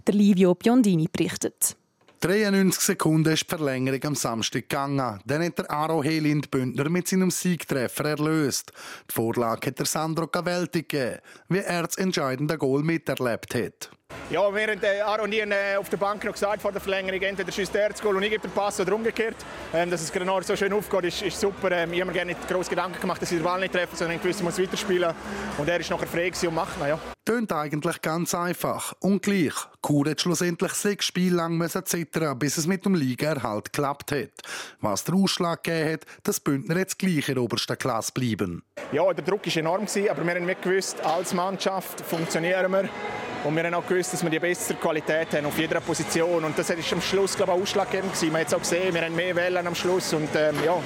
Der 0.07 0.15
Livio 0.15 0.55
Biondini 0.55 1.09
berichtet. 1.13 1.77
93 2.21 2.83
Sekunden 2.83 3.33
ist 3.33 3.45
die 3.45 3.57
Verlängerung 3.57 4.03
am 4.05 4.15
Samstag 4.17 4.69
gegangen. 4.69 5.21
Dann 5.25 5.45
hat 5.45 5.59
der 5.59 5.71
Aro 5.71 6.03
Helind 6.03 6.51
Bündner 6.51 6.89
mit 6.89 7.07
seinem 7.07 7.31
Siegtreffer 7.31 8.07
erlöst. 8.07 8.73
Die 9.09 9.15
Vorlage 9.15 9.69
hat 9.69 9.79
der 9.79 9.87
Sandro 9.87 10.27
Cavelti 10.27 10.83
gegeben, 10.83 11.21
wie 11.49 11.59
er 11.59 11.85
das 11.85 11.97
entscheidende 11.97 12.59
Goal 12.59 12.83
miterlebt 12.83 13.55
hat. 13.55 13.91
Ja, 14.31 14.53
während 14.53 14.85
äh, 14.85 15.01
Aaron 15.01 15.31
Nien 15.31 15.51
äh, 15.53 15.77
auf 15.79 15.89
der 15.89 15.97
Bank 15.97 16.23
noch 16.23 16.35
gesagt 16.35 16.61
vor 16.61 16.71
der 16.71 16.83
Verlängerung, 16.83 17.23
entweder 17.23 17.51
schießt 17.51 17.75
er 17.77 17.89
das 17.89 18.03
Goal 18.03 18.15
und 18.15 18.23
ich 18.23 18.29
gebe 18.29 18.47
den 18.47 18.51
Pass 18.51 18.79
oder 18.79 18.95
umgekehrt. 18.95 19.37
Ähm, 19.73 19.91
dass 19.91 20.03
es 20.03 20.13
Grenor 20.13 20.43
so 20.43 20.55
schön 20.55 20.71
aufgeht, 20.75 21.05
ist, 21.05 21.23
ist 21.23 21.41
super. 21.41 21.73
Ähm, 21.73 21.95
ich 21.95 22.01
habe 22.01 22.11
mir 22.11 22.15
gerne 22.15 22.33
nicht 22.35 22.47
groß 22.47 22.69
Gedanken 22.69 23.01
gemacht, 23.01 23.23
dass 23.23 23.33
ich 23.33 23.39
den 23.39 23.45
Ball 23.45 23.59
nicht 23.59 23.73
treffe, 23.73 23.97
sondern 23.97 24.19
ich 24.19 24.25
wusste, 24.25 24.43
ich 24.43 24.45
muss 24.45 24.59
weiterspielen. 24.59 25.15
Und 25.57 25.67
er 25.67 25.81
ist 25.81 25.89
nachher 25.89 26.07
frei 26.07 26.31
und 26.47 26.55
macht 26.55 26.77
ja. 26.87 26.99
Tönt 27.25 27.53
eigentlich 27.53 28.03
ganz 28.03 28.35
einfach. 28.35 28.93
Und 29.01 29.23
gleich. 29.23 29.55
Kur 29.81 30.11
hat 30.11 30.21
schlussendlich 30.21 30.73
sechs 30.73 31.07
Spiele 31.07 31.37
lang 31.37 31.57
müssen 31.57 31.87
zittern, 31.87 32.39
bis 32.39 32.59
es 32.59 32.67
mit 32.67 32.85
dem 32.85 32.97
Ligaerhalt 32.97 33.73
geklappt 33.73 34.13
hat. 34.13 34.31
Was 34.81 35.05
der 35.05 35.15
Ausschlag 35.15 35.65
gegeben 35.65 35.93
hat, 35.93 36.01
dass 36.25 36.41
Bündner 36.41 36.77
jetzt 36.77 36.99
gleich 36.99 37.31
in 37.31 37.37
der 37.37 37.45
obersten 37.45 37.79
Klasse 37.79 38.13
bleiben. 38.13 38.63
Ja, 38.93 39.11
der 39.15 39.25
Druck 39.25 39.47
war 39.47 39.57
enorm, 39.57 39.87
aber 40.11 40.27
wir 40.27 40.35
haben 40.35 40.45
nicht 40.45 40.61
gewusst, 40.61 41.01
als 41.03 41.33
Mannschaft 41.33 42.03
funktionieren 42.03 42.71
wir. 42.73 42.91
Und 43.45 43.55
wir 43.55 43.65
haben 43.65 43.75
auch 43.75 43.87
gewusst, 43.87 44.13
dass 44.13 44.23
wir 44.23 44.31
die 44.31 44.39
bessere 44.39 44.77
Qualität 44.79 45.33
haben 45.33 45.47
auf 45.47 45.59
jeder 45.59 45.81
Position. 45.81 46.45
Und 46.45 46.59
das 46.59 46.71
ist 46.71 46.93
am 46.93 47.01
Schluss 47.01 47.37
glaube 47.37 47.53
ich, 47.53 47.59
auch 47.59 47.63
ausschlaggebend 47.63 48.13
gewesen. 48.13 48.33
Man 48.33 48.41
hat 48.41 48.49
es 48.49 48.55
auch 48.55 48.61
gesehen, 48.61 48.93
wir 48.93 49.03
haben 49.03 49.15
mehr 49.15 49.35
Wellen 49.37 49.67
am 49.67 49.75
Schluss. 49.75 50.13
Und 50.13 50.29
ähm, 50.35 50.57
ja, 50.65 50.77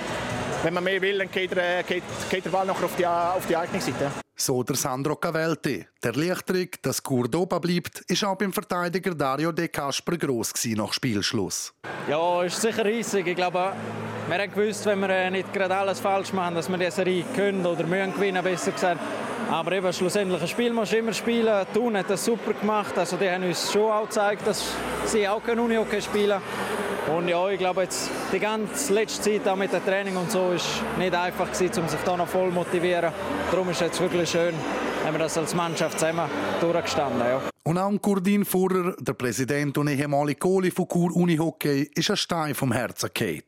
wenn 0.62 0.74
man 0.74 0.84
mehr 0.84 1.00
will, 1.00 1.18
dann 1.18 1.30
geht 1.30 1.50
der, 1.52 1.82
geht, 1.82 2.02
geht 2.30 2.44
der 2.44 2.50
Ball 2.50 2.66
noch 2.66 2.82
auf 2.82 2.94
die, 2.96 3.06
auf 3.06 3.46
die 3.46 3.56
eigene 3.56 3.80
Seite. 3.80 4.10
So 4.36 4.62
der 4.62 4.76
Sandro 4.76 5.16
Cavelti. 5.16 5.86
Der 6.02 6.12
Lichttrick, 6.12 6.82
dass 6.82 7.02
Kurd 7.02 7.34
oben 7.34 7.60
bleibt, 7.60 8.00
ist 8.08 8.24
auch 8.24 8.36
beim 8.36 8.52
Verteidiger 8.52 9.14
Dario 9.14 9.52
De 9.52 9.68
Casper 9.68 10.16
gross 10.16 10.52
nach 10.76 10.92
Spielschluss. 10.92 11.72
Ja, 12.08 12.42
ist 12.42 12.60
sicher 12.60 12.84
riesig. 12.84 13.26
Ich 13.26 13.36
glaube, 13.36 13.72
wir 14.28 14.38
haben 14.38 14.52
gewusst, 14.52 14.84
wenn 14.86 15.00
wir 15.00 15.10
äh, 15.10 15.30
nicht 15.30 15.52
gerade 15.52 15.76
alles 15.76 16.00
falsch 16.00 16.32
machen, 16.32 16.56
dass 16.56 16.68
wir 16.68 16.76
die 16.76 16.90
Serie 16.90 17.24
können 17.34 17.64
oder 17.64 17.84
müssen 17.84 18.14
gewinnen, 18.14 18.42
besser 18.42 18.72
gesagt. 18.72 19.00
Aber 19.52 19.72
eben 19.72 19.92
schlussendlich 19.92 20.40
ein 20.40 20.48
Spiel 20.48 20.72
musst 20.72 20.92
du 20.92 20.96
immer 20.96 21.12
spielen. 21.12 21.66
Thun 21.74 21.96
hat 21.96 22.08
das 22.08 22.24
super 22.24 22.54
gemacht. 22.54 22.96
Also 22.96 23.18
die 23.18 23.28
haben 23.28 23.44
uns 23.44 23.70
schon 23.70 23.90
auch 23.90 24.04
gezeigt, 24.04 24.46
dass 24.46 24.64
sie 25.04 25.28
auch 25.28 25.46
Uni-Hockey 25.46 26.00
spielen 26.00 26.40
und 27.16 27.28
ja, 27.28 27.48
ich 27.50 27.58
glaube, 27.58 27.82
jetzt 27.82 28.10
die 28.32 28.38
ganze 28.38 28.92
letzte 28.92 29.22
Zeit 29.22 29.48
auch 29.48 29.56
mit 29.56 29.72
dem 29.72 29.84
Training 29.84 30.16
und 30.16 30.30
so 30.30 30.52
ist 30.52 30.66
nicht 30.98 31.14
einfach 31.14 31.50
gewesen, 31.52 31.82
um 31.82 31.88
sich 31.88 32.00
da 32.00 32.16
noch 32.16 32.28
voll 32.28 32.50
motivieren. 32.50 33.12
Darum 33.50 33.68
ist 33.70 33.76
es 33.76 33.88
jetzt 33.88 34.00
wirklich 34.00 34.30
schön, 34.30 34.54
haben 35.04 35.14
wir 35.14 35.18
das 35.18 35.36
als 35.36 35.54
Mannschaft 35.54 35.98
zusammen 35.98 36.30
durchgestanden. 36.60 37.20
Ja. 37.20 37.42
Und 37.64 37.76
auch 37.76 37.92
Kurdin 38.00 38.44
Furrer, 38.44 38.94
der 38.98 39.12
Präsident 39.14 39.76
und 39.78 39.88
ehemalige 39.88 40.38
Goalie 40.38 40.70
von 40.70 40.88
Kur 40.88 41.14
Unihockey, 41.14 41.90
ist 41.94 42.10
ein 42.10 42.16
Stein 42.16 42.54
vom 42.54 42.72
Herzen 42.72 43.10
gefallen. 43.12 43.42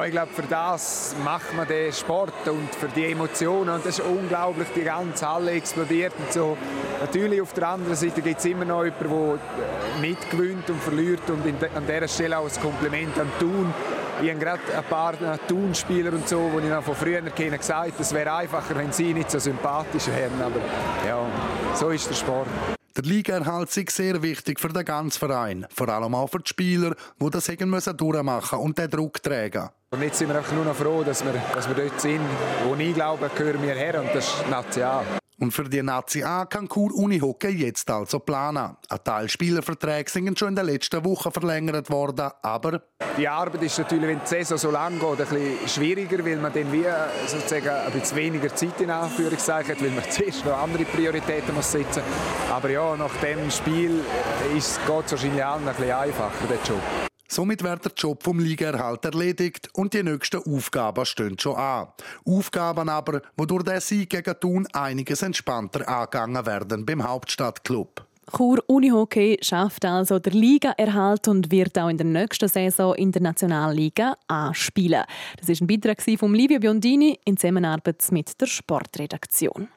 Ja, 0.00 0.06
ich 0.06 0.12
glaube, 0.12 0.32
für 0.32 0.44
das 0.44 1.14
macht 1.22 1.54
man 1.54 1.68
den 1.68 1.92
Sport 1.92 2.48
und 2.48 2.74
für 2.74 2.88
die 2.88 3.12
Emotionen. 3.12 3.68
Und 3.68 3.84
das 3.84 3.98
ist 3.98 4.06
unglaublich, 4.06 4.68
die 4.74 4.80
ganze 4.80 5.28
Halle 5.28 5.50
explodiert 5.50 6.14
und 6.18 6.32
so. 6.32 6.56
Natürlich 7.00 7.42
auf 7.42 7.52
der 7.52 7.68
anderen 7.68 7.94
Seite 7.94 8.22
gibt 8.22 8.38
es 8.38 8.46
immer 8.46 8.64
noch 8.64 8.82
jemanden, 8.82 9.38
der 9.58 10.00
mitgewinnt 10.00 10.70
und 10.70 10.82
verliert. 10.82 11.28
Und 11.28 11.44
an 11.76 11.86
dieser 11.86 12.08
Stelle 12.08 12.38
auch 12.38 12.48
ein 12.48 12.62
Kompliment 12.62 13.18
an 13.18 13.30
Thun. 13.38 13.74
Ich 14.22 14.30
habe 14.30 14.40
gerade 14.40 14.60
ein 14.74 14.84
paar 14.84 15.14
Thun-Spieler 15.46 16.14
und 16.14 16.26
so, 16.26 16.50
die 16.56 16.64
ich 16.64 16.72
noch 16.72 16.82
von 16.82 16.94
früher 16.94 17.20
kenne, 17.20 17.58
gesagt 17.58 18.00
es 18.00 18.14
wäre 18.14 18.32
einfacher, 18.32 18.74
wenn 18.76 18.92
sie 18.92 19.12
nicht 19.12 19.30
so 19.30 19.38
sympathisch 19.38 20.06
wären. 20.06 20.40
Aber 20.40 20.60
ja, 21.06 21.26
so 21.74 21.90
ist 21.90 22.08
der 22.08 22.14
Sport. 22.14 22.48
Der 22.96 23.04
Ligaerhalt 23.04 23.76
ist 23.76 23.90
sehr 23.90 24.22
wichtig 24.22 24.60
für 24.60 24.70
den 24.70 24.84
ganzen 24.86 25.18
Verein, 25.18 25.66
vor 25.74 25.90
allem 25.90 26.14
auch 26.14 26.30
für 26.30 26.38
die 26.38 26.48
Spieler, 26.48 26.94
die 27.20 27.30
das 27.30 27.44
durchmachen 27.44 28.58
und 28.60 28.78
den 28.78 28.88
Druck 28.88 29.22
tragen. 29.22 29.68
Und 29.92 30.02
jetzt 30.02 30.18
sind 30.18 30.28
wir 30.28 30.36
einfach 30.36 30.52
nur 30.52 30.64
noch 30.64 30.76
froh, 30.76 31.02
dass 31.02 31.24
wir, 31.24 31.32
dass 31.52 31.66
wir 31.66 31.74
dort 31.74 32.00
sind, 32.00 32.20
wo 32.64 32.76
ich 32.76 32.94
glaube, 32.94 33.28
gehören 33.34 33.60
wir 33.60 33.74
her 33.74 34.00
und 34.00 34.14
das 34.14 34.24
ist 34.24 34.48
National. 34.48 35.04
Und 35.40 35.50
für 35.50 35.64
die 35.64 35.82
Nazi 35.82 36.22
A 36.22 36.44
kann 36.44 36.68
Kur 36.68 36.94
Unihockey 36.94 37.48
jetzt 37.48 37.90
also 37.90 38.20
planen. 38.20 38.76
Ein 38.88 38.98
Teil 39.02 39.28
Spielerverträge 39.28 40.08
sind 40.08 40.38
schon 40.38 40.50
in 40.50 40.54
den 40.54 40.66
letzten 40.66 41.04
Wochen 41.04 41.32
verlängert 41.32 41.90
worden, 41.90 42.30
aber... 42.40 42.82
Die 43.18 43.26
Arbeit 43.26 43.64
ist 43.64 43.78
natürlich, 43.78 44.06
wenn 44.06 44.20
die 44.20 44.28
Saison 44.28 44.58
so 44.58 44.70
lang 44.70 45.00
geht, 45.00 45.08
ein 45.10 45.16
bisschen 45.16 45.68
schwieriger, 45.68 46.24
weil 46.24 46.36
man 46.36 46.52
dann 46.52 46.72
wie 46.72 46.84
sozusagen 47.26 47.68
ein 47.68 47.90
bisschen 47.90 48.16
weniger 48.16 48.54
Zeit 48.54 48.80
in 48.80 48.90
Anführungszeichen 48.90 49.74
hat, 49.74 49.82
weil 49.82 49.90
man 49.90 50.04
zuerst 50.08 50.44
noch 50.44 50.56
andere 50.56 50.84
Prioritäten 50.84 51.52
muss 51.52 51.72
setzen 51.72 52.04
muss. 52.06 52.52
Aber 52.52 52.70
ja, 52.70 52.96
nach 52.96 53.16
dem 53.16 53.50
Spiel 53.50 54.04
geht 54.52 54.56
es 54.56 54.78
wahrscheinlich 54.86 55.44
allen 55.44 55.66
ein 55.66 55.74
bisschen 55.74 55.90
einfacher, 55.90 56.46
der 56.48 56.58
Job. 56.58 57.10
Somit 57.32 57.62
wird 57.62 57.84
der 57.84 57.92
Job 57.96 58.24
vom 58.24 58.40
Ligaerhalt 58.40 59.04
erledigt 59.04 59.68
und 59.74 59.94
die 59.94 60.02
nächsten 60.02 60.42
Aufgaben 60.42 61.06
stehen 61.06 61.38
schon 61.38 61.54
an. 61.54 61.86
Aufgaben 62.24 62.88
aber, 62.88 63.22
wo 63.36 63.44
durch 63.46 63.62
den 63.62 63.80
Sieg 63.80 64.10
gegen 64.10 64.34
Thun 64.40 64.66
einiges 64.72 65.22
entspannter 65.22 65.88
angegangen 65.88 66.44
werden 66.44 66.84
beim 66.84 67.06
Hauptstadtclub. 67.06 68.04
Chur 68.36 68.58
Unihockey 68.66 69.38
schafft 69.42 69.84
also 69.84 70.18
der 70.18 70.32
Liga-Erhalt 70.32 71.28
und 71.28 71.52
wird 71.52 71.78
auch 71.78 71.88
in 71.88 71.98
der 71.98 72.06
nächsten 72.06 72.48
Saison 72.48 72.96
in 72.96 73.12
der 73.12 73.22
Nationalliga 73.22 74.16
anspielen. 74.26 75.04
Das 75.38 75.48
ist 75.48 75.60
ein 75.60 75.68
Beitrag 75.68 76.02
von 76.18 76.34
Livio 76.34 76.58
Biondini 76.58 77.16
in 77.24 77.36
Zusammenarbeit 77.36 78.04
mit 78.10 78.40
der 78.40 78.46
Sportredaktion. 78.46 79.68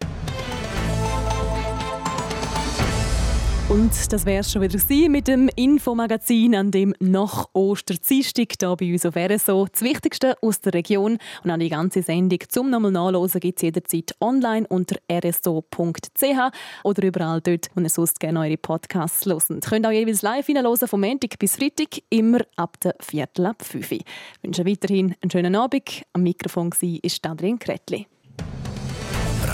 Und 3.73 4.13
das 4.13 4.27
wäre 4.27 4.43
schon 4.43 4.61
wieder 4.61 5.09
mit 5.09 5.27
dem 5.27 5.49
Infomagazin 5.55 6.53
an 6.53 6.69
dem 6.69 6.93
nach 6.99 7.49
Osterdienstag 7.53 8.53
hier 8.59 8.75
bei 8.75 8.91
uns 8.91 9.03
auf 9.03 9.15
RSO. 9.15 9.65
Das 9.71 9.81
Wichtigste 9.81 10.37
aus 10.43 10.61
der 10.61 10.75
Region 10.75 11.17
und 11.43 11.49
an 11.49 11.59
die 11.59 11.69
ganze 11.69 12.03
Sendung 12.03 12.37
zum 12.49 12.69
nochmal 12.69 12.91
nachlesen 12.91 13.41
gibt 13.41 13.57
es 13.57 13.63
jederzeit 13.63 14.15
online 14.21 14.67
unter 14.67 14.97
rso.ch 15.11 16.51
oder 16.83 17.03
überall 17.03 17.41
dort, 17.41 17.71
wo 17.73 17.81
ihr 17.81 17.89
sonst 17.89 18.19
gerne 18.19 18.41
eure 18.41 18.57
Podcasts 18.57 19.25
hört. 19.25 19.49
Ihr 19.49 19.59
könnt 19.61 19.87
auch 19.87 19.91
jeweils 19.91 20.21
live 20.21 20.45
hineinhören, 20.45 20.87
vom 20.87 21.01
Montag 21.01 21.39
bis 21.39 21.55
Freitag, 21.55 21.99
immer 22.11 22.41
ab 22.55 22.79
der 22.81 22.93
Viertel 22.99 23.47
ab 23.47 23.63
5 23.65 23.91
Ich 23.91 24.05
wünsche 24.43 24.67
weiterhin 24.67 25.15
einen 25.19 25.31
schönen 25.31 25.55
Abend. 25.55 26.03
Am 26.13 26.21
Mikrofon 26.21 26.69
war 26.69 27.31
Adrian 27.31 27.57
Kretli. 27.57 28.05